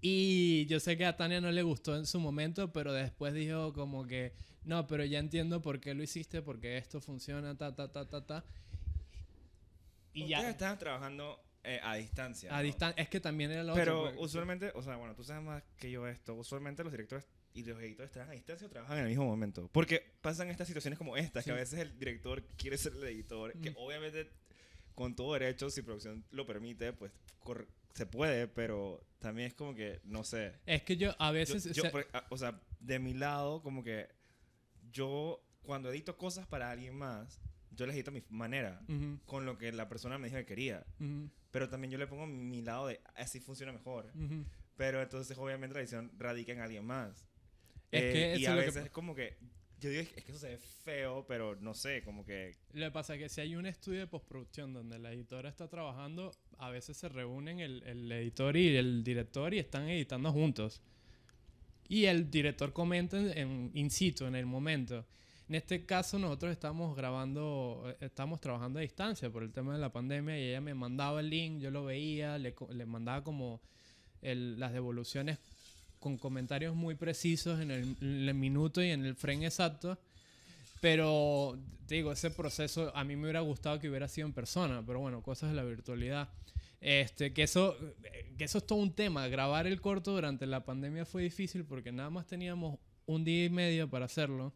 Y 0.00 0.66
yo 0.66 0.80
sé 0.80 0.96
que 0.96 1.06
a 1.06 1.16
Tania 1.16 1.40
no 1.40 1.50
le 1.50 1.62
gustó 1.62 1.96
en 1.96 2.06
su 2.06 2.20
momento, 2.20 2.72
pero 2.72 2.92
después 2.92 3.34
dijo 3.34 3.72
como 3.72 4.06
que, 4.06 4.32
no, 4.64 4.86
pero 4.86 5.04
ya 5.04 5.18
entiendo 5.18 5.60
por 5.62 5.80
qué 5.80 5.94
lo 5.94 6.02
hiciste, 6.02 6.42
porque 6.42 6.76
esto 6.78 7.00
funciona, 7.00 7.56
ta, 7.56 7.74
ta, 7.74 7.90
ta, 7.90 8.08
ta, 8.08 8.24
ta. 8.26 8.44
Y 10.12 10.22
Ustedes 10.24 10.42
ya, 10.42 10.50
estaban 10.50 10.78
trabajando 10.78 11.40
eh, 11.62 11.80
a 11.82 11.94
distancia. 11.96 12.52
a 12.52 12.56
¿no? 12.58 12.62
distancia, 12.62 13.02
es 13.02 13.08
que 13.08 13.20
también 13.20 13.50
era 13.52 13.62
lo 13.62 13.74
Pero 13.74 14.00
otro. 14.00 14.10
porque- 14.12 14.24
usualmente, 14.24 14.72
o 14.74 14.82
sea, 14.82 14.96
bueno, 14.96 15.14
tú 15.14 15.22
sabes 15.24 15.42
más 15.44 15.62
que 15.78 15.90
yo 15.90 16.06
esto. 16.08 16.34
Usualmente 16.34 16.82
los 16.82 16.92
directores 16.92 17.26
y 17.54 17.64
los 17.64 17.78
editores 17.80 18.10
trabajan 18.12 18.32
a 18.32 18.34
distancia 18.36 18.66
o 18.66 18.70
trabajan 18.70 18.98
en 18.98 19.04
el 19.04 19.08
mismo 19.10 19.24
momento. 19.24 19.68
Porque 19.72 20.14
pasan 20.20 20.48
estas 20.50 20.66
situaciones 20.68 20.98
como 20.98 21.16
estas, 21.16 21.44
que 21.44 21.50
a 21.50 21.54
Sí. 21.54 21.60
veces 21.60 21.78
el 21.80 21.98
director 21.98 22.42
quiere 22.56 22.78
ser 22.78 22.92
el 22.94 23.02
editor, 23.04 23.52
que 23.60 23.70
Mm. 23.72 23.76
obviamente 23.76 24.30
con 24.94 25.14
todo 25.16 25.32
derecho, 25.32 25.70
si 25.70 25.82
producción 25.82 26.24
lo 26.30 26.46
permite, 26.46 26.92
pues 26.92 27.12
se 27.94 28.06
puede, 28.06 28.46
pero 28.46 29.04
también 29.18 29.48
es 29.48 29.54
como 29.54 29.74
que, 29.74 30.00
no 30.04 30.22
sé. 30.24 30.52
Es 30.66 30.82
que 30.82 30.96
yo 30.96 31.10
a 31.18 31.28
Yo- 31.28 31.32
veces... 31.34 31.64
yo, 31.72 31.82
se- 31.82 31.90
por- 31.90 32.06
a- 32.12 32.26
o 32.30 32.36
sea, 32.36 32.60
de 32.78 32.98
mi 32.98 33.14
lado, 33.14 33.62
como 33.62 33.82
que 33.82 34.08
yo 34.92 35.42
cuando 35.62 35.90
edito 35.90 36.16
cosas 36.16 36.46
para 36.46 36.70
alguien 36.70 36.94
más, 36.96 37.40
yo 37.72 37.86
les 37.86 37.94
edito 37.96 38.10
a 38.10 38.14
mi 38.14 38.22
manera, 38.28 38.80
Ujú, 38.88 39.18
con 39.26 39.44
lo 39.46 39.56
que 39.58 39.72
la 39.72 39.88
persona 39.88 40.18
me 40.18 40.28
dijo 40.28 40.38
que 40.38 40.46
quería. 40.46 40.84
ujú, 40.98 41.30
Pero 41.50 41.68
también 41.68 41.90
yo 41.90 41.98
le 41.98 42.06
pongo 42.06 42.26
mi 42.26 42.62
lado 42.62 42.86
de 42.88 43.00
así 43.16 43.40
funciona 43.40 43.72
mejor. 43.72 44.10
ujú. 44.14 44.44
Pero 44.76 45.02
entonces, 45.02 45.36
obviamente, 45.36 45.74
la 45.74 45.80
edición 45.80 46.10
radica 46.16 46.52
en 46.52 46.60
alguien 46.60 46.84
más. 46.84 47.26
Es 47.92 48.02
Eh, 48.02 48.12
que 48.12 48.40
y 48.40 48.42
eso 48.44 48.52
a 48.52 48.54
es 48.54 48.56
lo 48.56 48.60
que 48.60 48.66
veces 48.66 48.80
pa- 48.82 48.86
es 48.86 48.90
como 48.92 49.14
que. 49.14 49.36
Yo 49.80 49.88
digo, 49.88 50.02
es 50.02 50.08
que 50.24 50.30
eso 50.32 50.38
se 50.38 50.48
ve 50.50 50.58
feo, 50.58 51.24
pero 51.26 51.56
no 51.56 51.72
sé, 51.74 52.02
como 52.02 52.24
que. 52.26 52.54
Lo 52.74 52.84
que 52.86 52.90
pasa 52.90 53.14
es 53.14 53.20
que 53.20 53.28
si 53.30 53.40
hay 53.40 53.56
un 53.56 53.64
estudio 53.66 54.00
de 54.00 54.06
postproducción 54.06 54.74
donde 54.74 54.98
la 54.98 55.10
editora 55.12 55.48
está 55.48 55.68
trabajando, 55.68 56.32
a 56.58 56.68
veces 56.70 56.96
se 56.98 57.08
reúnen 57.08 57.60
el, 57.60 57.82
el 57.84 58.12
editor 58.12 58.56
y 58.56 58.76
el 58.76 59.02
director 59.02 59.54
y 59.54 59.58
están 59.58 59.88
editando 59.88 60.30
juntos. 60.32 60.82
Y 61.88 62.04
el 62.04 62.30
director 62.30 62.72
comenta 62.72 63.18
en, 63.18 63.36
en- 63.36 63.70
in 63.74 63.90
situ, 63.90 64.26
en 64.26 64.34
el 64.34 64.46
momento. 64.46 65.06
En 65.48 65.56
este 65.56 65.84
caso 65.84 66.16
nosotros 66.18 66.52
estamos 66.52 66.94
grabando, 66.94 67.82
eh, 67.88 67.96
estamos 68.04 68.40
trabajando 68.40 68.78
a 68.78 68.82
distancia 68.82 69.30
por 69.30 69.42
el 69.42 69.50
tema 69.50 69.72
de 69.72 69.80
la 69.80 69.90
pandemia 69.90 70.38
y 70.38 70.44
ella 70.50 70.60
me 70.60 70.74
mandaba 70.74 71.18
el 71.20 71.30
link, 71.30 71.58
yo 71.60 71.70
lo 71.72 71.84
veía, 71.86 72.38
le, 72.38 72.54
le 72.72 72.86
mandaba 72.86 73.24
como 73.24 73.60
el- 74.22 74.60
las 74.60 74.72
devoluciones 74.72 75.38
con 76.00 76.18
comentarios 76.18 76.74
muy 76.74 76.96
precisos 76.96 77.60
en 77.60 77.70
el, 77.70 77.96
en 78.00 78.28
el 78.28 78.34
minuto 78.34 78.82
y 78.82 78.90
en 78.90 79.04
el 79.04 79.14
frame 79.14 79.46
exacto. 79.46 79.98
Pero, 80.80 81.58
te 81.86 81.96
digo, 81.96 82.10
ese 82.10 82.30
proceso 82.30 82.90
a 82.96 83.04
mí 83.04 83.14
me 83.14 83.24
hubiera 83.24 83.40
gustado 83.40 83.78
que 83.78 83.88
hubiera 83.88 84.08
sido 84.08 84.26
en 84.26 84.32
persona, 84.32 84.82
pero 84.84 84.98
bueno, 85.00 85.22
cosas 85.22 85.50
de 85.50 85.56
la 85.56 85.62
virtualidad. 85.62 86.30
Este, 86.80 87.34
que 87.34 87.42
eso, 87.42 87.76
que 88.38 88.44
eso 88.44 88.58
es 88.58 88.66
todo 88.66 88.78
un 88.78 88.94
tema. 88.94 89.28
Grabar 89.28 89.66
el 89.66 89.80
corto 89.80 90.12
durante 90.12 90.46
la 90.46 90.64
pandemia 90.64 91.04
fue 91.04 91.22
difícil 91.22 91.64
porque 91.64 91.92
nada 91.92 92.08
más 92.08 92.26
teníamos 92.26 92.78
un 93.04 93.24
día 93.24 93.44
y 93.44 93.50
medio 93.50 93.88
para 93.90 94.06
hacerlo. 94.06 94.54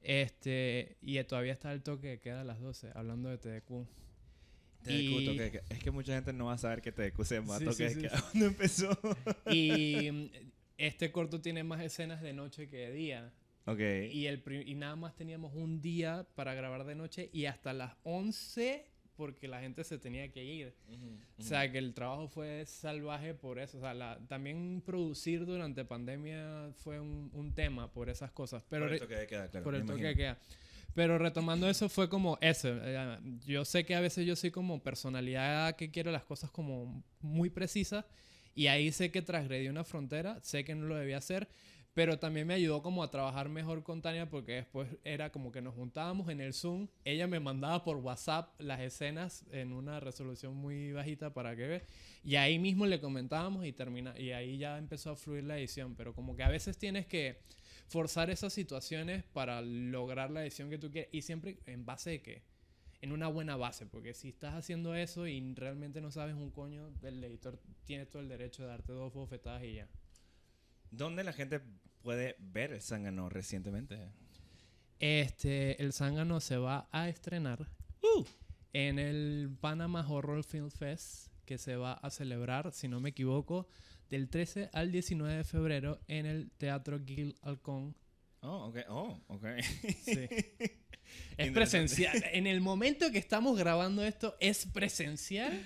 Este, 0.00 0.96
y 1.00 1.22
todavía 1.24 1.52
está 1.52 1.72
el 1.72 1.82
toque 1.82 2.16
que 2.16 2.20
queda 2.20 2.42
a 2.42 2.44
las 2.44 2.60
12, 2.60 2.92
hablando 2.94 3.30
de 3.30 3.38
TDQ. 3.38 4.03
Y- 4.92 5.26
toque 5.26 5.50
queda. 5.50 5.62
Es 5.70 5.78
que 5.78 5.90
mucha 5.90 6.14
gente 6.14 6.32
no 6.32 6.46
va 6.46 6.54
a 6.54 6.58
saber 6.58 6.80
que 6.82 6.92
TDQ 6.92 7.24
se 7.24 7.34
llama 7.36 7.58
Sí, 7.58 7.64
toque 7.64 7.88
sí, 7.90 8.00
sí. 8.02 8.06
¿Cuándo 8.08 8.46
empezó? 8.46 8.98
Y 9.50 10.30
este 10.78 11.10
corto 11.12 11.40
tiene 11.40 11.64
más 11.64 11.80
escenas 11.82 12.20
de 12.22 12.32
noche 12.32 12.68
que 12.68 12.76
de 12.76 12.92
día. 12.92 13.32
ok. 13.66 13.80
Y, 14.12 14.26
el 14.26 14.42
y 14.66 14.74
nada 14.74 14.96
más 14.96 15.14
teníamos 15.16 15.54
un 15.54 15.80
día 15.80 16.26
para 16.34 16.54
grabar 16.54 16.84
de 16.84 16.94
noche 16.94 17.30
y 17.32 17.46
hasta 17.46 17.72
las 17.72 17.94
11 18.02 18.86
porque 19.16 19.46
la 19.46 19.60
gente 19.60 19.84
se 19.84 19.96
tenía 19.96 20.32
que 20.32 20.42
ir. 20.42 20.74
O 21.38 21.42
sea, 21.42 21.70
que 21.70 21.78
el 21.78 21.94
trabajo 21.94 22.26
fue 22.26 22.66
salvaje 22.66 23.32
por 23.32 23.60
eso. 23.60 23.78
O 23.78 23.80
sea, 23.80 23.94
la- 23.94 24.18
también 24.26 24.82
producir 24.84 25.46
durante 25.46 25.84
pandemia 25.84 26.72
fue 26.82 26.98
un, 26.98 27.30
un 27.32 27.54
tema 27.54 27.92
por 27.92 28.08
esas 28.10 28.32
cosas. 28.32 28.64
Pero 28.68 28.86
por 28.86 28.92
el 28.94 28.98
toque 28.98 29.14
de 29.14 29.26
queda, 29.28 29.48
claro. 29.48 29.62
por 29.64 29.74
el 29.76 29.86
toque 29.86 30.02
de 30.02 30.16
queda. 30.16 30.38
Pero 30.94 31.18
retomando 31.18 31.68
eso 31.68 31.88
fue 31.88 32.08
como 32.08 32.38
eso. 32.40 32.68
eh, 32.70 33.18
Yo 33.46 33.64
sé 33.64 33.84
que 33.84 33.94
a 33.94 34.00
veces 34.00 34.26
yo 34.26 34.36
soy 34.36 34.50
como 34.50 34.82
personalidad 34.82 35.76
que 35.76 35.90
quiero 35.90 36.12
las 36.12 36.24
cosas 36.24 36.50
como 36.50 37.02
muy 37.20 37.50
precisas 37.50 38.04
y 38.54 38.68
ahí 38.68 38.92
sé 38.92 39.10
que 39.10 39.22
transgredí 39.22 39.68
una 39.68 39.84
frontera, 39.84 40.38
sé 40.42 40.64
que 40.64 40.74
no 40.76 40.86
lo 40.86 40.94
debía 40.94 41.16
hacer, 41.18 41.48
pero 41.92 42.18
también 42.20 42.46
me 42.46 42.54
ayudó 42.54 42.82
como 42.82 43.02
a 43.02 43.10
trabajar 43.10 43.48
mejor 43.48 43.82
con 43.82 44.02
Tania 44.02 44.30
porque 44.30 44.52
después 44.52 44.88
era 45.02 45.30
como 45.32 45.50
que 45.50 45.60
nos 45.60 45.74
juntábamos 45.74 46.28
en 46.28 46.40
el 46.40 46.54
Zoom, 46.54 46.86
ella 47.04 47.26
me 47.26 47.40
mandaba 47.40 47.82
por 47.82 47.96
WhatsApp 47.96 48.52
las 48.60 48.80
escenas 48.80 49.44
en 49.50 49.72
una 49.72 49.98
resolución 49.98 50.54
muy 50.54 50.92
bajita 50.92 51.34
para 51.34 51.56
que 51.56 51.66
ve 51.66 51.82
y 52.22 52.36
ahí 52.36 52.58
mismo 52.60 52.86
le 52.86 53.00
comentábamos 53.00 53.66
y 53.66 53.72
termina 53.72 54.14
y 54.18 54.30
ahí 54.30 54.58
ya 54.58 54.78
empezó 54.78 55.10
a 55.10 55.16
fluir 55.16 55.42
la 55.44 55.58
edición, 55.58 55.96
pero 55.96 56.14
como 56.14 56.36
que 56.36 56.44
a 56.44 56.48
veces 56.48 56.78
tienes 56.78 57.06
que 57.06 57.40
forzar 57.86 58.30
esas 58.30 58.52
situaciones 58.52 59.24
para 59.32 59.60
lograr 59.62 60.30
la 60.30 60.42
edición 60.42 60.70
que 60.70 60.78
tú 60.78 60.90
quieres 60.90 61.10
y 61.12 61.22
siempre 61.22 61.58
en 61.66 61.84
base 61.84 62.10
de 62.10 62.22
qué? 62.22 62.42
En 63.02 63.12
una 63.12 63.28
buena 63.28 63.56
base, 63.56 63.84
porque 63.86 64.14
si 64.14 64.30
estás 64.30 64.54
haciendo 64.54 64.94
eso 64.94 65.26
y 65.26 65.54
realmente 65.54 66.00
no 66.00 66.10
sabes 66.10 66.34
un 66.34 66.50
coño, 66.50 66.90
el 67.02 67.22
editor 67.22 67.60
tiene 67.84 68.06
todo 68.06 68.22
el 68.22 68.28
derecho 68.28 68.62
de 68.62 68.68
darte 68.68 68.92
dos 68.92 69.12
bofetadas 69.12 69.62
y 69.64 69.74
ya. 69.74 69.88
¿Dónde 70.90 71.22
la 71.24 71.32
gente 71.32 71.60
puede 72.02 72.36
ver 72.38 72.72
el 72.72 72.80
zángano 72.80 73.28
recientemente? 73.28 73.98
Este, 75.00 75.82
el 75.82 75.92
Zángano 75.92 76.40
se 76.40 76.56
va 76.56 76.88
a 76.92 77.08
estrenar 77.08 77.68
Uh. 78.02 78.24
en 78.72 78.98
el 78.98 79.50
Panama 79.60 80.06
Horror 80.08 80.44
Film 80.44 80.70
Fest 80.70 81.28
que 81.44 81.58
se 81.58 81.76
va 81.76 81.94
a 81.94 82.10
celebrar, 82.10 82.72
si 82.72 82.88
no 82.88 83.00
me 83.00 83.10
equivoco, 83.10 83.66
del 84.10 84.28
13 84.28 84.70
al 84.72 84.92
19 84.92 85.36
de 85.36 85.44
febrero 85.44 86.00
en 86.08 86.26
el 86.26 86.50
Teatro 86.52 87.00
Gil 87.04 87.36
Halcón. 87.42 87.96
Oh, 88.40 88.66
ok. 88.66 88.78
Oh, 88.88 89.20
ok. 89.28 89.46
Sí. 90.04 90.28
Es 91.36 91.52
presencial. 91.52 92.12
En 92.32 92.46
el 92.46 92.60
momento 92.60 93.10
que 93.12 93.18
estamos 93.18 93.58
grabando 93.58 94.04
esto 94.04 94.36
es 94.40 94.66
presencial, 94.66 95.64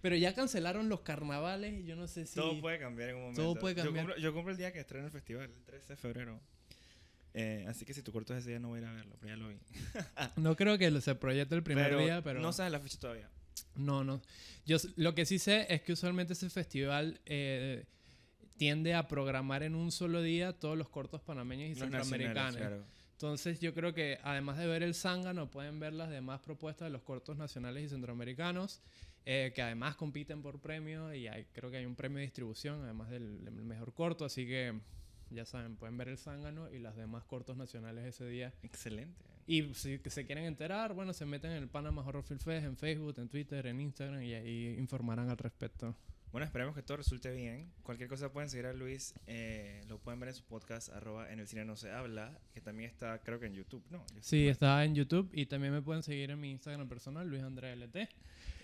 pero 0.00 0.16
ya 0.16 0.34
cancelaron 0.34 0.88
los 0.88 1.00
carnavales. 1.00 1.84
Yo 1.84 1.96
no 1.96 2.08
sé 2.08 2.26
si. 2.26 2.34
Todo 2.34 2.60
puede 2.60 2.78
cambiar 2.78 3.10
en 3.10 3.16
un 3.16 3.20
momento. 3.22 3.42
Todo 3.42 3.54
puede 3.56 3.74
Yo 3.74 3.84
cambiar. 3.84 4.18
yo 4.18 4.32
cumplo 4.32 4.52
el 4.52 4.58
día 4.58 4.72
que 4.72 4.80
estrena 4.80 5.06
el 5.06 5.12
festival, 5.12 5.50
el 5.50 5.64
13 5.64 5.88
de 5.88 5.96
febrero. 5.96 6.40
Eh, 7.34 7.66
así 7.68 7.84
que 7.84 7.94
si 7.94 8.02
tu 8.02 8.10
corto 8.10 8.32
es 8.34 8.40
ese 8.40 8.50
día 8.50 8.58
no 8.58 8.68
voy 8.68 8.78
a 8.78 8.82
ir 8.82 8.88
a 8.88 8.92
verlo, 8.92 9.16
pero 9.20 9.36
ya 9.36 9.36
lo 9.36 9.48
vi. 9.48 9.58
No 10.36 10.56
creo 10.56 10.78
que 10.78 11.00
se 11.00 11.14
proyecte 11.14 11.54
el 11.54 11.62
primer 11.62 11.96
día, 11.96 12.22
pero. 12.22 12.40
No 12.40 12.52
sabes 12.52 12.72
la 12.72 12.80
fecha 12.80 12.98
todavía. 12.98 13.28
No, 13.78 14.04
no. 14.04 14.20
Yo 14.66 14.76
lo 14.96 15.14
que 15.14 15.24
sí 15.24 15.38
sé 15.38 15.66
es 15.72 15.82
que 15.82 15.92
usualmente 15.92 16.34
ese 16.34 16.50
festival 16.50 17.20
eh, 17.24 17.84
tiende 18.56 18.94
a 18.94 19.08
programar 19.08 19.62
en 19.62 19.74
un 19.74 19.90
solo 19.92 20.20
día 20.20 20.52
todos 20.52 20.76
los 20.76 20.88
cortos 20.88 21.22
panameños 21.22 21.68
y 21.68 21.80
Los 21.80 21.88
centroamericanos. 21.88 22.56
claro. 22.56 22.84
Entonces 23.12 23.58
yo 23.60 23.74
creo 23.74 23.94
que 23.94 24.18
además 24.22 24.58
de 24.58 24.66
ver 24.66 24.82
el 24.82 24.94
zángano 24.94 25.50
pueden 25.50 25.80
ver 25.80 25.92
las 25.92 26.10
demás 26.10 26.40
propuestas 26.40 26.86
de 26.86 26.90
los 26.90 27.02
cortos 27.02 27.36
nacionales 27.36 27.84
y 27.84 27.88
centroamericanos 27.88 28.80
eh, 29.26 29.52
que 29.54 29.62
además 29.62 29.96
compiten 29.96 30.40
por 30.40 30.60
premio 30.60 31.12
y 31.12 31.26
hay, 31.26 31.44
creo 31.52 31.70
que 31.70 31.78
hay 31.78 31.86
un 31.86 31.96
premio 31.96 32.18
de 32.18 32.24
distribución 32.24 32.80
además 32.82 33.10
del, 33.10 33.44
del 33.44 33.54
mejor 33.64 33.92
corto 33.92 34.24
así 34.24 34.46
que 34.46 34.78
ya 35.30 35.44
saben 35.44 35.76
pueden 35.76 35.96
ver 35.98 36.08
el 36.08 36.16
zángano 36.16 36.70
y 36.70 36.78
las 36.78 36.94
demás 36.94 37.24
cortos 37.24 37.56
nacionales 37.56 38.04
ese 38.04 38.24
día 38.26 38.54
Excelente. 38.62 39.24
Y 39.48 39.74
si 39.74 39.98
se 40.04 40.26
quieren 40.26 40.44
enterar 40.44 40.92
bueno 40.92 41.12
se 41.12 41.24
meten 41.24 41.50
en 41.52 41.62
el 41.62 41.68
Panama 41.68 42.02
Horror 42.06 42.22
Film 42.22 42.38
Fest 42.38 42.66
en 42.66 42.76
Facebook 42.76 43.14
en 43.16 43.28
Twitter 43.28 43.66
en 43.66 43.80
Instagram 43.80 44.22
y 44.22 44.34
ahí 44.34 44.76
informarán 44.78 45.30
al 45.30 45.38
respecto 45.38 45.96
Bueno, 46.30 46.44
esperemos 46.44 46.74
que 46.74 46.82
todo 46.82 46.98
resulte 46.98 47.30
bien. 47.34 47.70
Cualquier 47.82 48.08
cosa 48.08 48.30
pueden 48.30 48.50
seguir 48.50 48.66
a 48.66 48.72
Luis. 48.74 49.14
eh, 49.26 49.82
lo 49.88 49.98
pueden 49.98 50.20
ver 50.20 50.28
en 50.28 50.34
su 50.34 50.44
podcast, 50.44 50.90
arroba 50.90 51.32
en 51.32 51.40
el 51.40 51.48
cine 51.48 51.64
no 51.64 51.74
se 51.76 51.90
habla, 51.90 52.38
que 52.52 52.60
también 52.60 52.90
está, 52.90 53.18
creo 53.20 53.40
que 53.40 53.46
en 53.46 53.54
YouTube, 53.54 53.82
¿no? 53.90 54.04
Sí, 54.20 54.46
está 54.46 54.84
en 54.84 54.94
YouTube 54.94 55.30
y 55.32 55.46
también 55.46 55.72
me 55.72 55.80
pueden 55.82 56.02
seguir 56.02 56.30
en 56.30 56.38
mi 56.38 56.50
Instagram 56.50 56.86
personal, 56.88 57.26
Luis 57.28 57.42
Andrea 57.42 57.74
LT. 57.74 58.08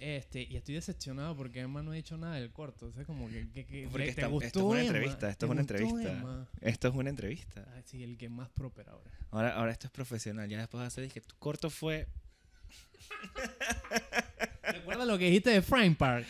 Este, 0.01 0.43
y 0.43 0.57
estoy 0.57 0.75
decepcionado 0.75 1.35
porque 1.37 1.61
Emma 1.61 1.83
no 1.83 1.93
ha 1.93 1.95
dicho 1.95 2.19
nada 2.19 2.35
del 2.35 2.51
corto. 2.53 2.87
O 2.87 2.93
sea, 2.93 3.05
como 3.05 3.29
que, 3.31 3.49
que, 3.51 3.65
que- 3.65 3.89
Porque 3.91 4.05
¿te 4.07 4.11
esta- 4.11 4.27
gustó, 4.27 4.47
esto 4.47 4.59
es 4.61 4.65
una 4.67 4.83
entrevista, 4.83 5.31
esto 5.31 5.39
¿Te 5.39 5.47
es 5.47 5.51
una 5.53 5.61
entrevista. 5.63 6.13
Emma? 6.13 6.49
Esto 6.61 6.89
es 6.89 6.95
una 6.95 7.11
entrevista. 7.11 7.65
Ay, 7.75 7.83
sí, 7.87 8.03
el 8.05 8.19
que 8.19 8.29
más 8.29 8.51
propera 8.51 8.93
ahora. 8.93 9.11
Ahora, 9.31 9.55
ahora 9.57 9.73
esto 9.73 9.87
es 9.87 9.91
profesional. 9.93 10.49
Ya 10.51 10.59
después 10.59 10.83
a 10.83 10.87
hacer 10.89 11.09
que 11.09 11.21
tu 11.23 11.35
corto 11.39 11.71
fue. 11.71 12.07
¿Recuerda 14.63 15.05
lo 15.07 15.17
que 15.19 15.27
dijiste 15.27 15.51
de 15.51 15.63
Frame 15.63 15.95
Park? 15.95 16.27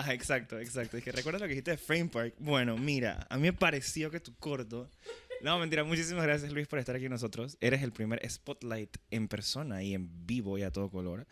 Ah, 0.00 0.14
exacto, 0.14 0.60
exacto. 0.60 0.96
Dije, 0.96 1.10
¿recuerdas 1.10 1.40
lo 1.40 1.48
que 1.48 1.54
dijiste 1.54 1.72
de 1.72 1.76
Frame 1.76 2.06
Park? 2.06 2.34
Bueno, 2.38 2.78
mira, 2.78 3.26
a 3.28 3.36
mí 3.36 3.42
me 3.42 3.52
pareció 3.52 4.12
que 4.12 4.20
tu 4.20 4.32
corto. 4.36 4.88
No, 5.42 5.58
mentira, 5.58 5.82
muchísimas 5.82 6.22
gracias 6.24 6.52
Luis 6.52 6.68
por 6.68 6.78
estar 6.78 6.94
aquí 6.94 7.06
con 7.06 7.12
nosotros. 7.12 7.58
Eres 7.60 7.82
el 7.82 7.90
primer 7.90 8.20
spotlight 8.30 8.96
en 9.10 9.26
persona 9.26 9.82
y 9.82 9.94
en 9.94 10.24
vivo 10.24 10.56
y 10.56 10.62
a 10.62 10.70
todo 10.70 10.88
color. 10.88 11.26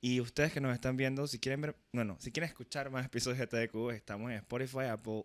Y 0.00 0.20
ustedes 0.20 0.50
que 0.50 0.62
nos 0.62 0.72
están 0.72 0.96
viendo, 0.96 1.26
si 1.26 1.38
quieren 1.38 1.60
ver, 1.60 1.76
bueno, 1.92 2.16
si 2.18 2.32
quieren 2.32 2.48
escuchar 2.48 2.88
más 2.88 3.04
episodios 3.04 3.38
de 3.38 3.46
TDQ, 3.46 3.90
estamos 3.90 4.30
en 4.30 4.38
Spotify, 4.38 4.86
Apple 4.90 5.24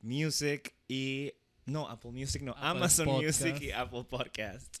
Music 0.00 0.74
y. 0.88 1.34
No, 1.66 1.86
Apple 1.88 2.12
Music, 2.12 2.40
no, 2.40 2.52
Apple 2.52 2.68
Amazon 2.68 3.06
Podcast. 3.06 3.42
Music 3.42 3.62
y 3.62 3.70
Apple 3.72 4.04
Podcast. 4.08 4.78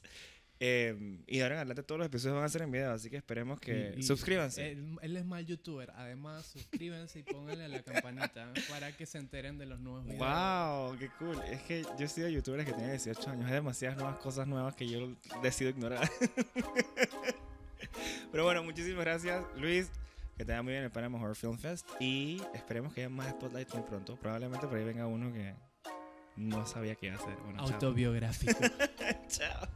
Eh, 0.64 1.18
y 1.26 1.40
ahora 1.40 1.56
en 1.56 1.58
adelante 1.58 1.82
todos 1.82 1.98
los 1.98 2.06
episodios 2.06 2.36
van 2.36 2.44
a 2.44 2.48
ser 2.48 2.62
en 2.62 2.70
video, 2.70 2.92
así 2.92 3.10
que 3.10 3.16
esperemos 3.16 3.58
que. 3.58 3.94
Y- 3.96 3.98
y- 3.98 4.02
suscríbanse. 4.04 4.70
Él, 4.70 4.96
él 5.02 5.16
es 5.16 5.24
mal 5.24 5.44
youtuber. 5.44 5.90
Además, 5.96 6.46
suscríbanse 6.46 7.18
y 7.18 7.22
pónganle 7.24 7.68
la 7.68 7.82
campanita 7.82 8.52
para 8.70 8.96
que 8.96 9.04
se 9.04 9.18
enteren 9.18 9.58
de 9.58 9.66
los 9.66 9.80
nuevos 9.80 10.04
videos. 10.04 10.20
Wow, 10.20 10.96
qué 10.98 11.08
cool. 11.18 11.36
Es 11.50 11.62
que 11.62 11.82
yo 11.98 12.04
he 12.04 12.08
sido 12.08 12.28
youtuber 12.28 12.64
que 12.64 12.72
tiene 12.74 12.92
18 12.92 13.28
años. 13.30 13.46
Hay 13.46 13.54
demasiadas 13.54 13.98
nuevas 13.98 14.20
cosas 14.20 14.46
nuevas 14.46 14.76
que 14.76 14.88
yo 14.88 15.12
decido 15.42 15.70
ignorar. 15.70 16.08
Pero 18.30 18.44
bueno, 18.44 18.62
muchísimas 18.62 19.04
gracias, 19.04 19.44
Luis. 19.56 19.90
Que 20.36 20.44
te 20.44 20.52
vaya 20.52 20.62
muy 20.62 20.72
bien 20.74 20.84
el 20.84 20.92
Panama 20.92 21.18
Horror 21.20 21.34
Film 21.36 21.58
Fest. 21.58 21.88
Y 21.98 22.40
esperemos 22.54 22.94
que 22.94 23.00
haya 23.00 23.10
más 23.10 23.28
spotlights 23.30 23.74
muy 23.74 23.82
pronto. 23.82 24.14
Probablemente 24.16 24.68
por 24.68 24.78
ahí 24.78 24.84
venga 24.84 25.08
uno 25.08 25.32
que 25.32 25.54
no 26.36 26.64
sabía 26.66 26.94
qué 26.94 27.10
hacer. 27.10 27.34
Bueno. 27.44 27.60
Autobiográfico. 27.62 28.60
chao. 29.28 29.66